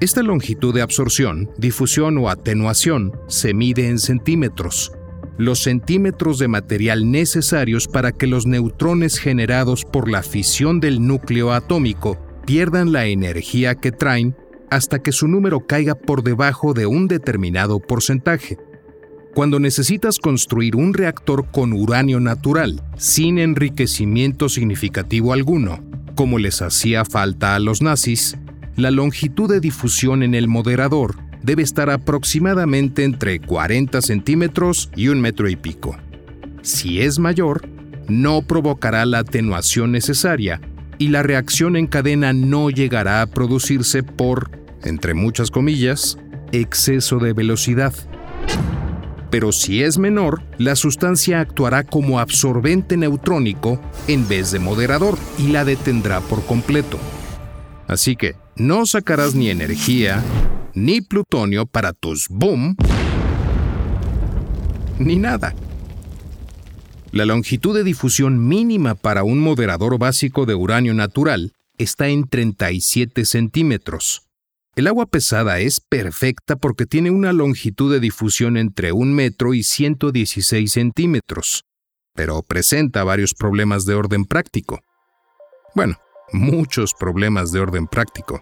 Esta 0.00 0.22
longitud 0.22 0.74
de 0.74 0.82
absorción, 0.82 1.50
difusión 1.58 2.18
o 2.18 2.28
atenuación 2.28 3.12
se 3.28 3.54
mide 3.54 3.88
en 3.88 3.98
centímetros, 3.98 4.92
los 5.38 5.62
centímetros 5.62 6.38
de 6.38 6.48
material 6.48 7.10
necesarios 7.10 7.88
para 7.88 8.12
que 8.12 8.26
los 8.26 8.46
neutrones 8.46 9.18
generados 9.18 9.84
por 9.84 10.10
la 10.10 10.22
fisión 10.22 10.80
del 10.80 11.06
núcleo 11.06 11.52
atómico 11.52 12.18
pierdan 12.46 12.92
la 12.92 13.06
energía 13.06 13.74
que 13.74 13.92
traen 13.92 14.36
hasta 14.70 15.00
que 15.00 15.12
su 15.12 15.28
número 15.28 15.66
caiga 15.66 15.94
por 15.94 16.22
debajo 16.22 16.74
de 16.74 16.86
un 16.86 17.08
determinado 17.08 17.80
porcentaje. 17.80 18.58
cuando 19.32 19.60
necesitas 19.60 20.18
construir 20.18 20.74
un 20.74 20.92
reactor 20.92 21.46
con 21.52 21.72
uranio 21.72 22.18
natural, 22.18 22.82
sin 22.96 23.38
enriquecimiento 23.38 24.48
significativo 24.48 25.32
alguno, 25.32 25.84
como 26.16 26.40
les 26.40 26.62
hacía 26.62 27.04
falta 27.04 27.54
a 27.54 27.60
los 27.60 27.80
nazis, 27.80 28.36
la 28.74 28.90
longitud 28.90 29.48
de 29.48 29.60
difusión 29.60 30.24
en 30.24 30.34
el 30.34 30.48
moderador 30.48 31.29
debe 31.42 31.62
estar 31.62 31.90
aproximadamente 31.90 33.04
entre 33.04 33.40
40 33.40 34.00
centímetros 34.02 34.90
y 34.94 35.08
un 35.08 35.20
metro 35.20 35.48
y 35.48 35.56
pico. 35.56 35.96
Si 36.62 37.00
es 37.00 37.18
mayor, 37.18 37.68
no 38.08 38.42
provocará 38.42 39.06
la 39.06 39.20
atenuación 39.20 39.92
necesaria 39.92 40.60
y 40.98 41.08
la 41.08 41.22
reacción 41.22 41.76
en 41.76 41.86
cadena 41.86 42.32
no 42.32 42.68
llegará 42.68 43.22
a 43.22 43.26
producirse 43.26 44.02
por, 44.02 44.50
entre 44.82 45.14
muchas 45.14 45.50
comillas, 45.50 46.18
exceso 46.52 47.18
de 47.18 47.32
velocidad. 47.32 47.94
Pero 49.30 49.52
si 49.52 49.82
es 49.82 49.96
menor, 49.96 50.42
la 50.58 50.74
sustancia 50.74 51.40
actuará 51.40 51.84
como 51.84 52.18
absorbente 52.18 52.96
neutrónico 52.96 53.80
en 54.08 54.28
vez 54.28 54.50
de 54.50 54.58
moderador 54.58 55.16
y 55.38 55.48
la 55.48 55.64
detendrá 55.64 56.20
por 56.20 56.44
completo. 56.44 56.98
Así 57.86 58.16
que 58.16 58.34
no 58.56 58.86
sacarás 58.86 59.34
ni 59.34 59.48
energía, 59.48 60.22
ni 60.74 61.00
plutonio 61.00 61.66
para 61.66 61.92
tus 61.92 62.28
boom, 62.28 62.76
ni 64.98 65.16
nada. 65.16 65.54
La 67.12 67.24
longitud 67.24 67.74
de 67.74 67.82
difusión 67.82 68.46
mínima 68.46 68.94
para 68.94 69.24
un 69.24 69.40
moderador 69.40 69.98
básico 69.98 70.46
de 70.46 70.54
uranio 70.54 70.94
natural 70.94 71.52
está 71.76 72.08
en 72.08 72.28
37 72.28 73.24
centímetros. 73.24 74.22
El 74.76 74.86
agua 74.86 75.06
pesada 75.06 75.58
es 75.58 75.80
perfecta 75.80 76.54
porque 76.54 76.86
tiene 76.86 77.10
una 77.10 77.32
longitud 77.32 77.92
de 77.92 77.98
difusión 77.98 78.56
entre 78.56 78.92
un 78.92 79.12
metro 79.12 79.54
y 79.54 79.64
116 79.64 80.70
centímetros, 80.70 81.64
pero 82.14 82.42
presenta 82.42 83.02
varios 83.02 83.34
problemas 83.34 83.84
de 83.84 83.94
orden 83.94 84.24
práctico. 84.24 84.80
Bueno, 85.74 85.96
muchos 86.32 86.94
problemas 86.94 87.50
de 87.50 87.60
orden 87.60 87.88
práctico. 87.88 88.40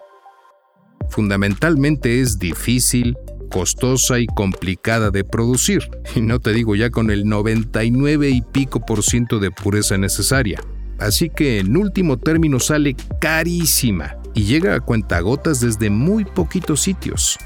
Fundamentalmente 1.10 2.20
es 2.20 2.38
difícil, 2.38 3.16
costosa 3.50 4.18
y 4.18 4.26
complicada 4.26 5.10
de 5.10 5.24
producir, 5.24 5.88
y 6.14 6.20
no 6.20 6.40
te 6.40 6.52
digo 6.52 6.76
ya 6.76 6.90
con 6.90 7.10
el 7.10 7.28
99 7.28 8.30
y 8.30 8.42
pico 8.42 8.84
por 8.84 9.02
ciento 9.02 9.38
de 9.38 9.50
pureza 9.50 9.96
necesaria. 9.96 10.60
Así 10.98 11.30
que 11.30 11.60
en 11.60 11.76
último 11.76 12.18
término 12.18 12.58
sale 12.58 12.96
carísima 13.20 14.16
y 14.34 14.44
llega 14.44 14.74
a 14.74 14.80
cuentagotas 14.80 15.60
desde 15.60 15.90
muy 15.90 16.24
poquitos 16.24 16.80
sitios. 16.80 17.38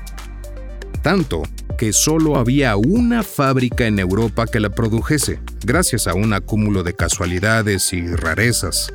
Tanto 1.02 1.42
que 1.76 1.92
solo 1.92 2.36
había 2.36 2.76
una 2.76 3.22
fábrica 3.22 3.86
en 3.86 3.98
Europa 3.98 4.46
que 4.46 4.60
la 4.60 4.70
produjese, 4.70 5.40
gracias 5.64 6.06
a 6.06 6.14
un 6.14 6.32
acúmulo 6.32 6.82
de 6.82 6.94
casualidades 6.94 7.92
y 7.92 8.06
rarezas. 8.06 8.92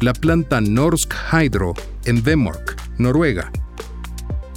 La 0.00 0.12
planta 0.14 0.60
Norsk 0.60 1.12
Hydro 1.32 1.74
en 2.04 2.22
Vemork, 2.22 2.76
Noruega. 2.98 3.52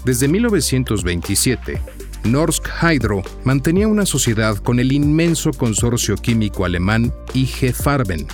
Desde 0.06 0.28
1927, 0.28 1.82
Norsk 2.26 2.68
Hydro 2.84 3.24
mantenía 3.44 3.88
una 3.88 4.06
sociedad 4.06 4.56
con 4.56 4.80
el 4.80 4.92
inmenso 4.92 5.50
consorcio 5.52 6.16
químico 6.16 6.64
alemán 6.64 7.12
IG 7.34 7.74
Farben. 7.74 8.28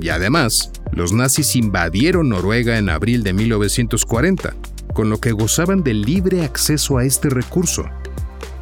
Y 0.00 0.08
además, 0.10 0.70
los 0.92 1.12
nazis 1.12 1.56
invadieron 1.56 2.28
Noruega 2.28 2.78
en 2.78 2.88
abril 2.88 3.24
de 3.24 3.32
1940, 3.32 4.54
con 4.94 5.10
lo 5.10 5.18
que 5.18 5.32
gozaban 5.32 5.82
de 5.82 5.94
libre 5.94 6.44
acceso 6.44 6.96
a 6.96 7.04
este 7.04 7.28
recurso. 7.28 7.86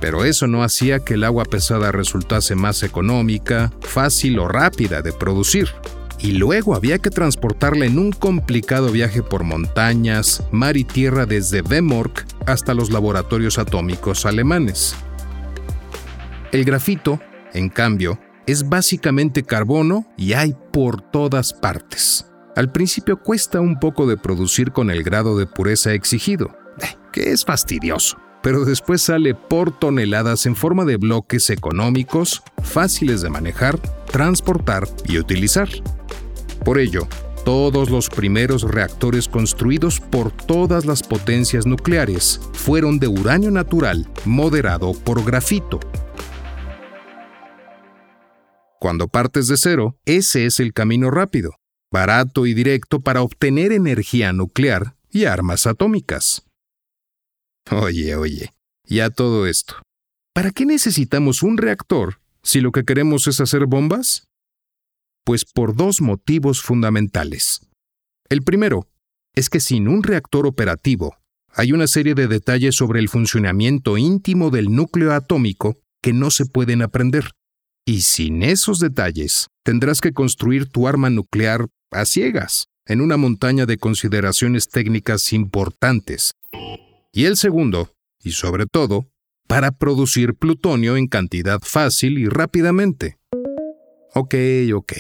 Pero 0.00 0.25
eso 0.25 0.47
no 0.47 0.62
hacía 0.62 1.00
que 1.00 1.14
el 1.14 1.25
agua 1.25 1.45
pesada 1.45 1.93
resultase 1.93 2.55
más 2.55 2.83
económica, 2.83 3.71
fácil 3.83 4.38
o 4.38 4.49
rápida 4.49 5.02
de 5.02 5.12
producir. 5.12 5.69
Y 6.20 6.32
luego 6.32 6.75
había 6.75 6.98
que 6.98 7.10
transportarla 7.10 7.87
en 7.87 7.98
un 7.98 8.10
complicado 8.10 8.90
viaje 8.90 9.22
por 9.22 9.44
montañas, 9.44 10.42
mar 10.50 10.76
y 10.76 10.84
tierra 10.84 11.26
desde 11.26 11.62
Vemork 11.62 12.26
hasta 12.46 12.75
los 12.75 12.90
laboratorios 12.90 13.58
atómicos 13.58 14.26
alemanes. 14.26 14.96
El 16.50 16.64
grafito, 16.64 17.20
en 17.52 17.68
cambio, 17.68 18.18
es 18.46 18.68
básicamente 18.68 19.42
carbono 19.42 20.07
y 20.16 20.33
hay 20.33 20.57
por 20.72 21.02
todas 21.02 21.52
partes. 21.52 22.26
Al 22.57 22.72
principio 22.72 23.22
cuesta 23.22 23.61
un 23.61 23.78
poco 23.78 24.07
de 24.07 24.16
producir 24.16 24.72
con 24.72 24.90
el 24.90 25.04
grado 25.04 25.38
de 25.38 25.46
pureza 25.46 25.92
exigido, 25.92 26.57
eh, 26.81 26.96
que 27.12 27.31
es 27.31 27.44
fastidioso, 27.44 28.16
pero 28.42 28.64
después 28.64 29.02
sale 29.02 29.35
por 29.35 29.78
toneladas 29.78 30.46
en 30.46 30.57
forma 30.57 30.85
de 30.85 30.96
bloques 30.96 31.50
económicos, 31.50 32.42
fáciles 32.62 33.20
de 33.20 33.31
manejar, 33.31 33.78
transportar 34.11 34.88
y 35.04 35.18
utilizar. 35.18 35.68
Por 36.64 36.79
ello, 36.79 37.09
todos 37.44 37.88
los 37.88 38.11
primeros 38.11 38.62
reactores 38.62 39.27
construidos 39.27 40.01
por 40.01 40.31
todas 40.33 40.85
las 40.85 41.03
potencias 41.03 41.66
nucleares 41.66 42.40
fueron 42.53 42.99
de 42.99 43.09
uranio 43.09 43.51
natural 43.51 44.07
moderado 44.25 44.92
por 44.92 45.25
grafito. 45.25 45.81
Cuando 48.81 49.09
partes 49.09 49.49
de 49.49 49.57
cero, 49.57 49.97
ese 50.05 50.47
es 50.47 50.61
el 50.61 50.73
camino 50.73 51.11
rápido, 51.11 51.57
barato 51.90 52.47
y 52.47 52.55
directo 52.55 53.01
para 53.01 53.23
obtener 53.23 53.73
energía 53.73 54.33
nuclear 54.33 54.94
y 55.11 55.25
armas 55.25 55.66
atómicas. 55.66 56.44
Oye, 57.71 58.14
oye, 58.14 58.53
ya 58.85 59.11
todo 59.11 59.47
esto. 59.47 59.75
¿Para 60.33 60.53
qué 60.53 60.64
necesitamos 60.64 61.42
un 61.42 61.59
reactor 61.59 62.21
si 62.42 62.61
lo 62.61 62.71
que 62.71 62.85
queremos 62.85 63.27
es 63.27 63.40
hacer 63.40 63.66
bombas? 63.66 64.28
Pues 65.29 65.45
por 65.45 65.77
dos 65.77 66.01
motivos 66.01 66.62
fundamentales. 66.62 67.61
El 68.31 68.41
primero 68.41 68.88
es 69.35 69.51
que 69.51 69.61
sin 69.61 69.87
un 69.87 70.03
reactor 70.03 70.47
operativo, 70.47 71.19
hay 71.53 71.73
una 71.73 71.87
serie 71.87 72.14
de 72.14 72.29
detalles 72.29 72.77
sobre 72.77 72.99
el 72.99 73.11
funcionamiento 73.11 73.99
íntimo 73.99 74.49
del 74.49 74.75
núcleo 74.75 75.12
atómico 75.12 75.77
que 76.03 76.14
no 76.14 76.31
se 76.31 76.47
pueden 76.47 76.81
aprender. 76.81 77.33
Y 77.85 78.01
sin 78.01 78.43
esos 78.43 78.81
detalles, 78.81 79.49
tendrás 79.67 80.01
que 80.01 80.14
construir 80.14 80.64
tu 80.64 80.88
arma 80.88 81.11
nuclear 81.11 81.67
a 81.91 82.07
ciegas, 82.07 82.69
en 82.87 83.03
una 83.03 83.19
montaña 83.19 83.67
de 83.67 83.77
consideraciones 83.77 84.71
técnicas 84.71 85.35
importantes. 85.35 86.33
Y 87.12 87.27
el 87.27 87.37
segundo, 87.37 87.93
y 88.25 88.31
sobre 88.31 88.64
todo, 88.64 89.11
para 89.47 89.73
producir 89.73 90.37
plutonio 90.37 90.97
en 90.97 91.07
cantidad 91.07 91.61
fácil 91.61 92.17
y 92.17 92.29
rápidamente. 92.29 93.17
Ok, 94.14 94.35
ok, 94.75 94.92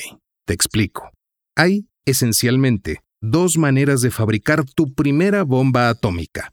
te 0.46 0.52
explico. 0.54 1.10
Hay, 1.56 1.86
esencialmente, 2.04 3.00
dos 3.20 3.56
maneras 3.56 4.02
de 4.02 4.10
fabricar 4.10 4.64
tu 4.64 4.94
primera 4.94 5.44
bomba 5.44 5.88
atómica. 5.88 6.52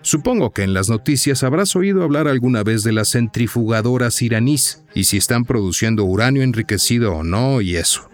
Supongo 0.00 0.52
que 0.52 0.62
en 0.62 0.74
las 0.74 0.88
noticias 0.88 1.42
habrás 1.42 1.76
oído 1.76 2.02
hablar 2.02 2.28
alguna 2.28 2.62
vez 2.62 2.82
de 2.82 2.92
las 2.92 3.12
centrifugadoras 3.12 4.22
iraníes 4.22 4.84
y 4.94 5.04
si 5.04 5.16
están 5.16 5.44
produciendo 5.44 6.04
uranio 6.04 6.42
enriquecido 6.42 7.14
o 7.14 7.24
no 7.24 7.60
y 7.60 7.76
eso. 7.76 8.08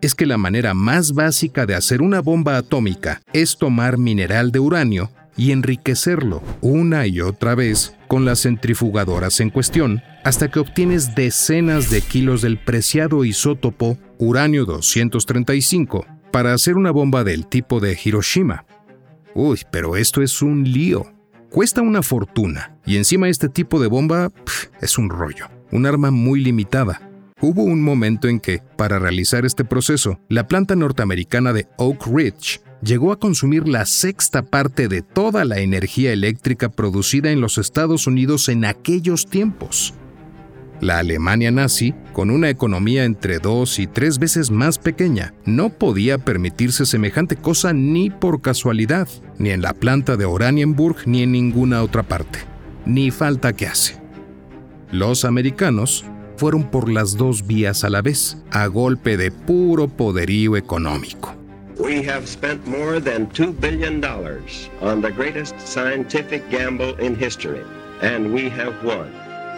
Es 0.00 0.14
que 0.14 0.26
la 0.26 0.38
manera 0.38 0.72
más 0.72 1.12
básica 1.12 1.66
de 1.66 1.74
hacer 1.74 2.00
una 2.00 2.20
bomba 2.20 2.56
atómica 2.56 3.20
es 3.32 3.58
tomar 3.58 3.98
mineral 3.98 4.50
de 4.50 4.60
uranio 4.60 5.10
y 5.40 5.52
enriquecerlo 5.52 6.42
una 6.60 7.06
y 7.06 7.22
otra 7.22 7.54
vez 7.54 7.96
con 8.08 8.26
las 8.26 8.42
centrifugadoras 8.42 9.40
en 9.40 9.48
cuestión 9.48 10.02
hasta 10.22 10.50
que 10.50 10.58
obtienes 10.58 11.14
decenas 11.14 11.88
de 11.88 12.02
kilos 12.02 12.42
del 12.42 12.58
preciado 12.58 13.24
isótopo 13.24 13.96
uranio 14.18 14.66
235 14.66 16.04
para 16.30 16.52
hacer 16.52 16.76
una 16.76 16.90
bomba 16.90 17.24
del 17.24 17.46
tipo 17.46 17.80
de 17.80 17.98
Hiroshima. 18.04 18.66
Uy, 19.34 19.62
pero 19.72 19.96
esto 19.96 20.20
es 20.20 20.42
un 20.42 20.70
lío. 20.70 21.06
Cuesta 21.48 21.80
una 21.80 22.02
fortuna 22.02 22.76
y 22.84 22.98
encima 22.98 23.30
este 23.30 23.48
tipo 23.48 23.80
de 23.80 23.86
bomba 23.86 24.30
es 24.82 24.98
un 24.98 25.08
rollo, 25.08 25.46
un 25.72 25.86
arma 25.86 26.10
muy 26.10 26.40
limitada. 26.40 27.09
Hubo 27.42 27.62
un 27.62 27.82
momento 27.82 28.28
en 28.28 28.38
que, 28.38 28.60
para 28.76 28.98
realizar 28.98 29.46
este 29.46 29.64
proceso, 29.64 30.20
la 30.28 30.46
planta 30.46 30.76
norteamericana 30.76 31.54
de 31.54 31.68
Oak 31.78 32.06
Ridge 32.06 32.60
llegó 32.82 33.12
a 33.12 33.18
consumir 33.18 33.66
la 33.66 33.86
sexta 33.86 34.42
parte 34.42 34.88
de 34.88 35.00
toda 35.00 35.46
la 35.46 35.60
energía 35.60 36.12
eléctrica 36.12 36.68
producida 36.68 37.30
en 37.30 37.40
los 37.40 37.56
Estados 37.56 38.06
Unidos 38.06 38.50
en 38.50 38.66
aquellos 38.66 39.26
tiempos. 39.26 39.94
La 40.82 40.98
Alemania 40.98 41.50
nazi, 41.50 41.94
con 42.12 42.30
una 42.30 42.50
economía 42.50 43.04
entre 43.04 43.38
dos 43.38 43.78
y 43.78 43.86
tres 43.86 44.18
veces 44.18 44.50
más 44.50 44.78
pequeña, 44.78 45.32
no 45.46 45.70
podía 45.70 46.18
permitirse 46.18 46.84
semejante 46.84 47.36
cosa 47.36 47.72
ni 47.72 48.10
por 48.10 48.42
casualidad, 48.42 49.08
ni 49.38 49.48
en 49.48 49.62
la 49.62 49.72
planta 49.72 50.18
de 50.18 50.26
Oranienburg 50.26 51.06
ni 51.06 51.22
en 51.22 51.32
ninguna 51.32 51.82
otra 51.82 52.02
parte. 52.02 52.40
Ni 52.84 53.10
falta 53.10 53.54
que 53.54 53.66
hace. 53.66 53.98
Los 54.90 55.24
americanos 55.24 56.04
fueron 56.40 56.70
por 56.70 56.88
las 56.88 57.18
dos 57.18 57.46
vías 57.46 57.84
a 57.84 57.90
la 57.90 58.00
vez, 58.00 58.38
a 58.50 58.66
golpe 58.66 59.18
de 59.18 59.30
puro 59.30 59.88
poderío 59.88 60.56
económico. 60.56 61.34
We 61.78 62.02
have 62.08 62.26
spent 62.26 62.66
more 62.66 62.98
than 62.98 63.28
$2 63.28 63.60
billion 63.60 64.02
on 64.80 65.02
the 65.02 65.10
greatest 65.10 65.54
scientific 65.60 66.42
gamble 66.50 66.94
in 66.98 67.14
history, 67.14 67.60
and 68.00 68.32
we 68.32 68.48
have 68.48 68.72
won. 68.82 69.10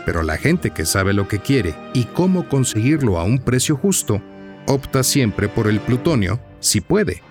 Pero 0.04 0.24
la 0.24 0.36
gente 0.36 0.70
que 0.70 0.84
sabe 0.84 1.12
lo 1.12 1.28
que 1.28 1.38
quiere 1.38 1.72
y 1.94 2.06
cómo 2.06 2.48
conseguirlo 2.48 3.20
a 3.20 3.22
un 3.22 3.38
precio 3.38 3.76
justo, 3.76 4.20
opta 4.66 5.04
siempre 5.04 5.48
por 5.48 5.68
el 5.68 5.78
plutonio 5.78 6.40
si 6.58 6.80
puede. 6.80 7.22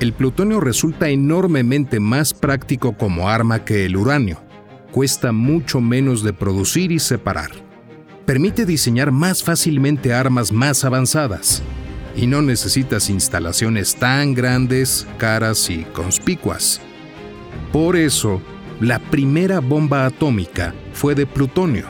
El 0.00 0.12
plutonio 0.12 0.58
resulta 0.58 1.08
enormemente 1.08 2.00
más 2.00 2.34
práctico 2.34 2.96
como 2.96 3.28
arma 3.28 3.64
que 3.64 3.84
el 3.86 3.96
uranio. 3.96 4.40
Cuesta 4.90 5.30
mucho 5.30 5.80
menos 5.80 6.24
de 6.24 6.32
producir 6.32 6.90
y 6.90 6.98
separar. 6.98 7.65
Permite 8.26 8.66
diseñar 8.66 9.12
más 9.12 9.44
fácilmente 9.44 10.12
armas 10.12 10.50
más 10.50 10.84
avanzadas. 10.84 11.62
Y 12.16 12.26
no 12.26 12.42
necesitas 12.42 13.08
instalaciones 13.08 13.94
tan 13.94 14.34
grandes, 14.34 15.06
caras 15.16 15.70
y 15.70 15.84
conspicuas. 15.84 16.80
Por 17.72 17.94
eso, 17.94 18.42
la 18.80 18.98
primera 18.98 19.60
bomba 19.60 20.06
atómica 20.06 20.74
fue 20.92 21.14
de 21.14 21.24
plutonio. 21.24 21.86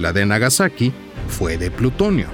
La 0.00 0.12
de 0.12 0.26
Nagasaki 0.26 0.92
fue 1.28 1.56
de 1.56 1.70
plutonio. 1.70 2.26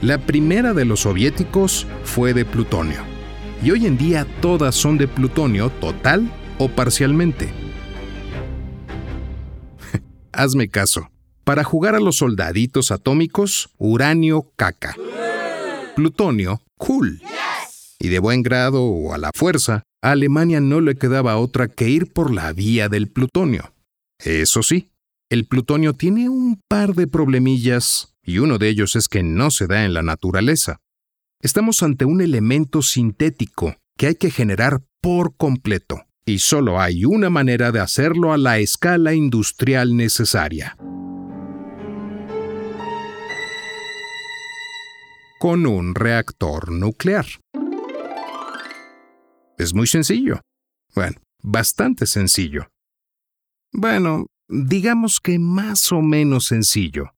La 0.00 0.18
primera 0.18 0.72
de 0.72 0.84
los 0.84 1.00
soviéticos 1.00 1.88
fue 2.04 2.34
de 2.34 2.44
plutonio. 2.44 3.00
Y 3.64 3.72
hoy 3.72 3.86
en 3.86 3.98
día 3.98 4.26
todas 4.40 4.76
son 4.76 4.96
de 4.96 5.08
plutonio 5.08 5.70
total 5.70 6.30
o 6.58 6.68
parcialmente. 6.68 7.52
Hazme 10.32 10.68
caso. 10.68 11.11
Para 11.44 11.64
jugar 11.64 11.96
a 11.96 12.00
los 12.00 12.16
soldaditos 12.16 12.92
atómicos, 12.92 13.70
uranio 13.78 14.52
caca. 14.56 14.96
Plutonio 15.96 16.62
cool. 16.78 17.20
Y 17.98 18.08
de 18.08 18.18
buen 18.18 18.42
grado 18.42 18.84
o 18.84 19.14
a 19.14 19.18
la 19.18 19.30
fuerza, 19.34 19.82
a 20.02 20.12
Alemania 20.12 20.60
no 20.60 20.80
le 20.80 20.96
quedaba 20.96 21.36
otra 21.36 21.68
que 21.68 21.88
ir 21.88 22.12
por 22.12 22.32
la 22.32 22.52
vía 22.52 22.88
del 22.88 23.08
plutonio. 23.08 23.72
Eso 24.18 24.62
sí, 24.62 24.90
el 25.30 25.46
plutonio 25.46 25.94
tiene 25.94 26.28
un 26.28 26.60
par 26.68 26.94
de 26.94 27.06
problemillas, 27.06 28.14
y 28.24 28.38
uno 28.38 28.58
de 28.58 28.68
ellos 28.68 28.96
es 28.96 29.08
que 29.08 29.22
no 29.22 29.50
se 29.50 29.66
da 29.66 29.84
en 29.84 29.94
la 29.94 30.02
naturaleza. 30.02 30.78
Estamos 31.40 31.82
ante 31.82 32.04
un 32.04 32.20
elemento 32.20 32.82
sintético 32.82 33.76
que 33.96 34.08
hay 34.08 34.14
que 34.14 34.30
generar 34.30 34.82
por 35.00 35.36
completo, 35.36 36.02
y 36.24 36.38
solo 36.38 36.80
hay 36.80 37.04
una 37.04 37.30
manera 37.30 37.72
de 37.72 37.80
hacerlo 37.80 38.32
a 38.32 38.38
la 38.38 38.58
escala 38.58 39.14
industrial 39.14 39.96
necesaria. 39.96 40.76
Con 45.42 45.66
un 45.66 45.96
reactor 45.96 46.70
nuclear. 46.70 47.26
Es 49.58 49.74
muy 49.74 49.88
sencillo. 49.88 50.40
Bueno, 50.94 51.16
bastante 51.42 52.06
sencillo. 52.06 52.68
Bueno, 53.72 54.26
digamos 54.48 55.18
que 55.18 55.40
más 55.40 55.90
o 55.90 56.00
menos 56.00 56.46
sencillo. 56.46 57.16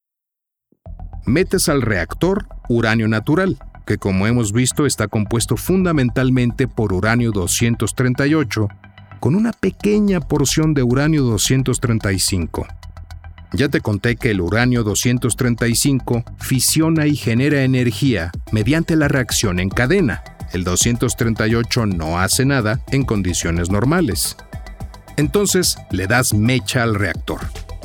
Metes 1.27 1.69
al 1.69 1.83
reactor 1.83 2.47
uranio 2.71 3.09
natural, 3.09 3.59
que 3.87 3.99
como 3.99 4.27
hemos 4.27 4.55
visto 4.55 4.87
está 4.87 5.07
compuesto 5.07 5.59
fundamentalmente 5.59 6.67
por 6.67 6.95
uranio 6.95 7.31
238, 7.31 8.69
con 9.21 9.35
una 9.35 9.53
pequeña 9.53 10.21
porción 10.21 10.73
de 10.73 10.83
uranio 10.83 11.25
235. 11.25 12.67
Ya 13.55 13.69
te 13.69 13.81
conté 13.81 14.17
que 14.17 14.33
el 14.33 14.41
uranio 14.41 14.83
235 14.83 16.25
fisiona 16.39 17.07
y 17.07 17.15
genera 17.15 17.63
energía 17.63 18.33
mediante 18.51 18.97
la 18.97 19.07
reacción 19.07 19.61
en 19.61 19.69
cadena, 19.69 20.25
el 20.53 20.65
238 20.65 21.87
no 21.87 22.19
hace 22.19 22.45
nada 22.45 22.81
en 22.91 23.05
condiciones 23.05 23.71
normales. 23.71 24.37
Entonces 25.17 25.77
le 25.93 26.09
das 26.09 26.35
mecha 26.35 26.83
al 26.83 26.97
reactor. 26.97 27.41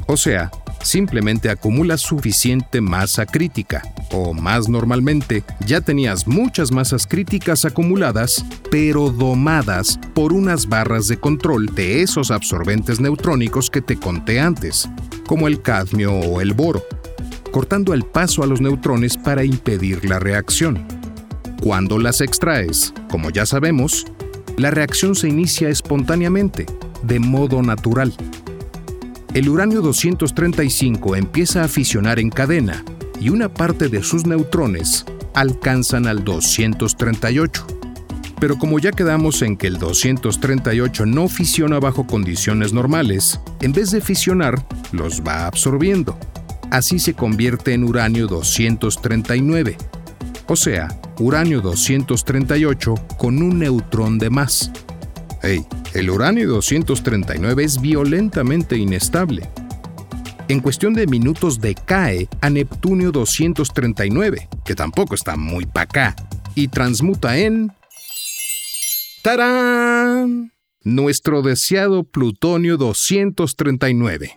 O 0.08 0.18
sea, 0.18 0.50
simplemente 0.82 1.50
acumulas 1.50 2.02
suficiente 2.02 2.82
masa 2.82 3.26
crítica. 3.26 3.82
O 4.12 4.34
más 4.34 4.70
normalmente, 4.70 5.44
ya 5.66 5.82
tenías 5.82 6.28
muchas 6.28 6.72
masas 6.72 7.06
críticas 7.06 7.66
acumuladas, 7.66 8.46
pero 8.72 9.10
domadas 9.10 10.00
por 10.14 10.34
unas 10.34 10.68
barras 10.68 11.08
de 11.08 11.20
control 11.20 11.68
de 11.68 12.02
esos 12.02 12.32
absorbentes 12.32 13.00
neutrónicos 13.00 13.70
que 13.70 13.82
te 13.82 13.98
conté 13.98 14.40
antes, 14.40 14.90
como 15.28 15.48
el 15.48 15.62
cadmio 15.62 16.14
o 16.14 16.42
el 16.42 16.54
boro, 16.54 16.84
cortando 17.52 17.94
el 17.94 18.04
paso 18.04 18.44
a 18.44 18.48
los 18.48 18.62
neutrones 18.62 19.18
para 19.18 19.44
impedir 19.44 20.06
la 20.06 20.20
reacción. 20.20 20.86
Cuando 21.62 22.00
las 22.00 22.22
extraes, 22.22 22.94
como 23.10 23.30
ya 23.30 23.46
sabemos, 23.46 24.06
la 24.58 24.72
reacción 24.72 25.16
se 25.16 25.28
inicia 25.28 25.70
espontáneamente, 25.70 26.66
de 27.04 27.20
modo 27.20 27.62
natural. 27.62 28.14
El 29.34 29.50
uranio 29.50 29.82
235 29.82 31.16
empieza 31.16 31.64
a 31.64 31.68
fisionar 31.68 32.20
en 32.20 32.30
cadena 32.30 32.84
y 33.20 33.30
una 33.30 33.54
parte 33.54 33.90
de 33.90 34.04
sus 34.04 34.26
neutrones 34.26 35.06
alcanzan 35.34 36.08
al 36.08 36.24
238. 36.24 37.68
Pero 38.40 38.58
como 38.58 38.80
ya 38.80 38.92
quedamos 38.92 39.42
en 39.42 39.58
que 39.58 39.68
el 39.68 39.78
238 39.78 41.06
no 41.06 41.28
fisiona 41.28 41.80
bajo 41.80 42.08
condiciones 42.08 42.74
normales, 42.74 43.40
en 43.62 43.74
vez 43.74 43.92
de 43.92 44.02
fisionar, 44.02 44.66
los 44.92 45.22
va 45.22 45.46
absorbiendo. 45.46 46.18
Así 46.72 47.00
se 47.00 47.14
convierte 47.14 47.74
en 47.74 47.84
uranio 47.84 48.28
239 48.28 49.78
o 50.52 50.56
sea, 50.56 50.88
uranio 51.20 51.62
238 51.62 52.96
con 53.20 53.40
un 53.44 53.60
neutrón 53.60 54.18
de 54.18 54.32
más. 54.32 54.72
Hey, 55.44 55.64
el 55.94 56.10
uranio 56.10 56.48
239 56.50 57.64
es 57.64 57.82
violentamente 57.82 58.78
inestable. 58.78 59.50
En 60.48 60.60
cuestión 60.60 60.94
de 60.94 61.08
minutos 61.08 61.60
decae 61.60 62.28
a 62.42 62.50
Neptunio 62.50 63.12
239, 63.12 64.50
que 64.66 64.76
tampoco 64.76 65.16
está 65.16 65.36
muy 65.36 65.66
pa' 65.66 65.82
acá, 65.82 66.16
y 66.56 66.68
transmuta 66.68 67.38
en... 67.38 67.72
¡Tarán! 69.22 70.52
Nuestro 70.84 71.42
deseado 71.42 72.04
plutonio 72.04 72.78
239. 72.78 74.36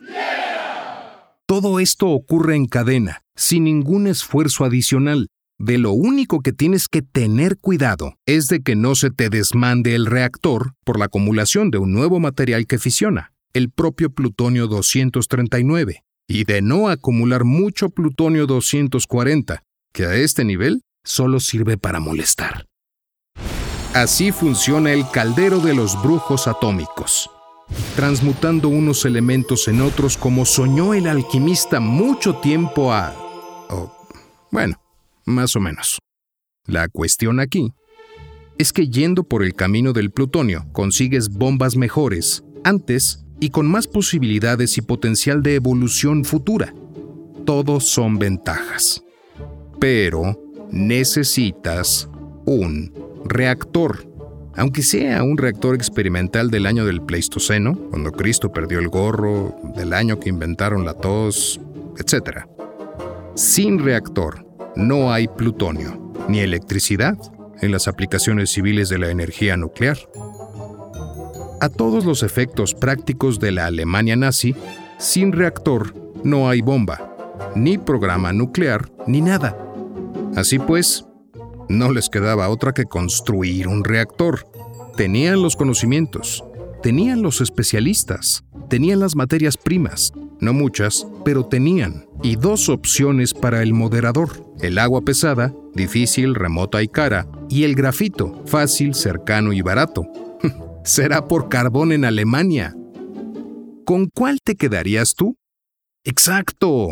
Todo 1.47 1.81
esto 1.81 2.09
ocurre 2.09 2.57
en 2.57 2.67
cadena, 2.67 3.23
sin 3.37 3.65
ningún 3.65 4.07
esfuerzo 4.07 4.65
adicional, 4.65 5.29
de 5.63 5.79
lo 5.79 5.93
único 5.93 6.41
que 6.41 6.53
tienes 6.53 6.89
que 6.89 7.03
tener 7.03 7.57
cuidado 7.57 8.17
es 8.27 8.49
de 8.49 8.63
que 8.63 8.75
no 8.75 8.97
se 8.97 9.11
te 9.11 9.31
desmande 9.31 9.95
el 9.95 10.07
reactor 10.07 10.75
por 10.85 10.99
la 10.99 11.05
acumulación 11.05 11.71
de 11.71 11.79
un 11.79 11.93
nuevo 11.93 12.19
material 12.19 12.67
que 12.67 12.79
fisiona, 12.79 13.33
el 13.53 13.71
propio 13.71 14.11
plutonio 14.11 14.67
239, 14.67 16.03
y 16.27 16.45
de 16.45 16.63
no 16.63 16.89
acumular 16.89 17.45
mucho 17.45 17.91
plutonio 17.91 18.49
240, 18.49 19.63
que 19.93 20.05
a 20.05 20.17
este 20.17 20.45
nivel 20.45 20.83
solo 21.05 21.39
sirve 21.39 21.79
para 21.79 22.01
molestar. 22.01 22.67
Así 23.95 24.33
funciona 24.33 24.93
el 24.93 25.09
caldero 25.13 25.61
de 25.61 25.75
los 25.75 26.03
brujos 26.03 26.49
atómicos, 26.49 27.31
transmutando 27.95 28.69
unos 28.69 29.05
elementos 29.05 29.69
en 29.69 29.81
otros 29.81 30.17
como 30.17 30.45
soñó 30.45 30.93
el 30.93 31.07
alquimista 31.07 31.79
mucho 31.79 32.35
tiempo 32.39 32.93
a... 32.93 33.15
bueno, 34.51 34.82
más 35.33 35.57
o 35.57 35.61
menos. 35.61 35.99
La 36.67 36.89
cuestión 36.89 37.41
aquí 37.41 37.73
es 38.59 38.73
que 38.73 38.89
yendo 38.89 39.25
por 39.25 39.43
el 39.43 39.55
camino 39.55 39.93
del 39.93 40.11
plutonio 40.11 40.67
consigues 40.73 41.31
bombas 41.31 41.77
mejores, 41.77 42.45
antes 42.65 43.25
y 43.41 43.51
con 43.51 43.67
más 43.67 43.89
posibilidades 43.89 44.79
y 44.79 44.83
potencial 44.83 45.43
de 45.43 45.57
evolución 45.57 46.25
futura. 46.25 46.73
Todos 47.45 47.85
son 47.89 48.19
ventajas. 48.19 49.03
Pero 49.81 50.41
necesitas 50.71 52.09
un 52.47 52.93
reactor. 53.25 54.09
Aunque 54.55 54.83
sea 54.83 55.25
un 55.25 55.39
reactor 55.39 55.75
experimental 55.75 56.51
del 56.51 56.67
año 56.67 56.85
del 56.85 57.03
Pleistoceno, 57.03 57.75
cuando 57.91 58.13
Cristo 58.13 58.53
perdió 58.53 58.79
el 58.79 58.89
gorro, 58.89 59.57
del 59.75 59.93
año 59.93 60.21
que 60.21 60.29
inventaron 60.29 60.85
la 60.85 60.95
tos, 60.95 61.61
etc. 61.99 62.47
Sin 63.35 63.79
reactor, 63.79 64.47
no 64.77 65.13
hay 65.13 65.29
plutonio 65.29 66.13
ni 66.29 66.41
electricidad 66.41 67.19
en 67.61 67.73
las 67.73 67.89
aplicaciones 67.89 68.51
civiles 68.51 68.89
de 68.89 68.99
la 68.99 69.11
energía 69.11 69.57
nuclear. 69.57 69.99
A 71.61 71.69
todos 71.69 72.05
los 72.05 72.23
efectos 72.23 72.75
prácticos 72.75 73.39
de 73.39 73.53
la 73.53 73.67
Alemania 73.67 74.17
nazi, 74.17 74.55
sin 74.99 75.33
reactor 75.33 75.95
no 76.25 76.49
hay 76.49 76.61
bomba, 76.61 77.15
ni 77.55 77.79
programa 77.79 78.33
nuclear, 78.33 78.91
ni 79.07 79.21
nada. 79.21 79.57
Así 80.35 80.59
pues, 80.59 81.07
no 81.69 81.93
les 81.93 82.09
quedaba 82.09 82.49
otra 82.49 82.73
que 82.73 82.85
construir 82.85 83.69
un 83.69 83.85
reactor. 83.85 84.47
Tenían 84.97 85.41
los 85.41 85.57
conocimientos, 85.57 86.45
tenían 86.83 87.23
los 87.23 87.41
especialistas, 87.41 88.45
tenían 88.69 89.01
las 89.01 89.15
materias 89.15 89.57
primas, 89.57 90.13
no 90.41 90.53
muchas, 90.53 91.07
pero 91.25 91.47
tenían, 91.47 92.07
y 92.23 92.37
dos 92.37 92.69
opciones 92.69 93.35
para 93.35 93.63
el 93.63 93.73
moderador, 93.73 94.42
el 94.61 94.79
agua 94.79 95.03
pesada, 95.03 95.55
difícil, 95.75 96.35
remota 96.35 96.83
y 96.83 96.89
cara, 96.89 97.27
y 97.49 97.65
el 97.65 97.75
grafito, 97.75 98.43
fácil, 98.47 98.95
cercano 98.95 99.53
y 99.53 99.63
barato. 99.63 100.05
Será 100.85 101.27
por 101.29 101.49
carbón 101.49 101.93
en 101.93 102.05
Alemania. 102.05 102.75
¿Con 103.85 104.09
cuál 104.09 104.41
te 104.43 104.55
quedarías 104.55 105.15
tú? 105.15 105.37
Exacto, 106.05 106.89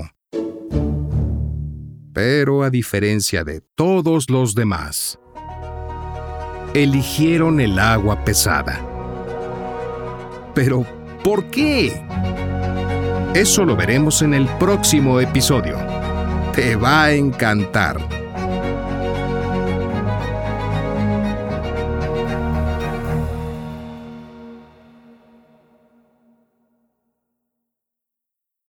Pero 2.12 2.62
a 2.62 2.70
diferencia 2.70 3.42
de 3.44 3.60
todos 3.74 4.30
los 4.30 4.54
demás, 4.54 5.18
eligieron 6.74 7.60
el 7.60 7.78
agua 7.78 8.24
pesada. 8.24 8.80
Pero, 10.54 10.84
¿por 11.24 11.50
qué? 11.50 12.04
Eso 13.34 13.64
lo 13.64 13.76
veremos 13.76 14.22
en 14.22 14.34
el 14.34 14.46
próximo 14.58 15.20
episodio. 15.20 15.76
Te 16.54 16.74
va 16.76 17.04
a 17.04 17.12
encantar. 17.12 18.19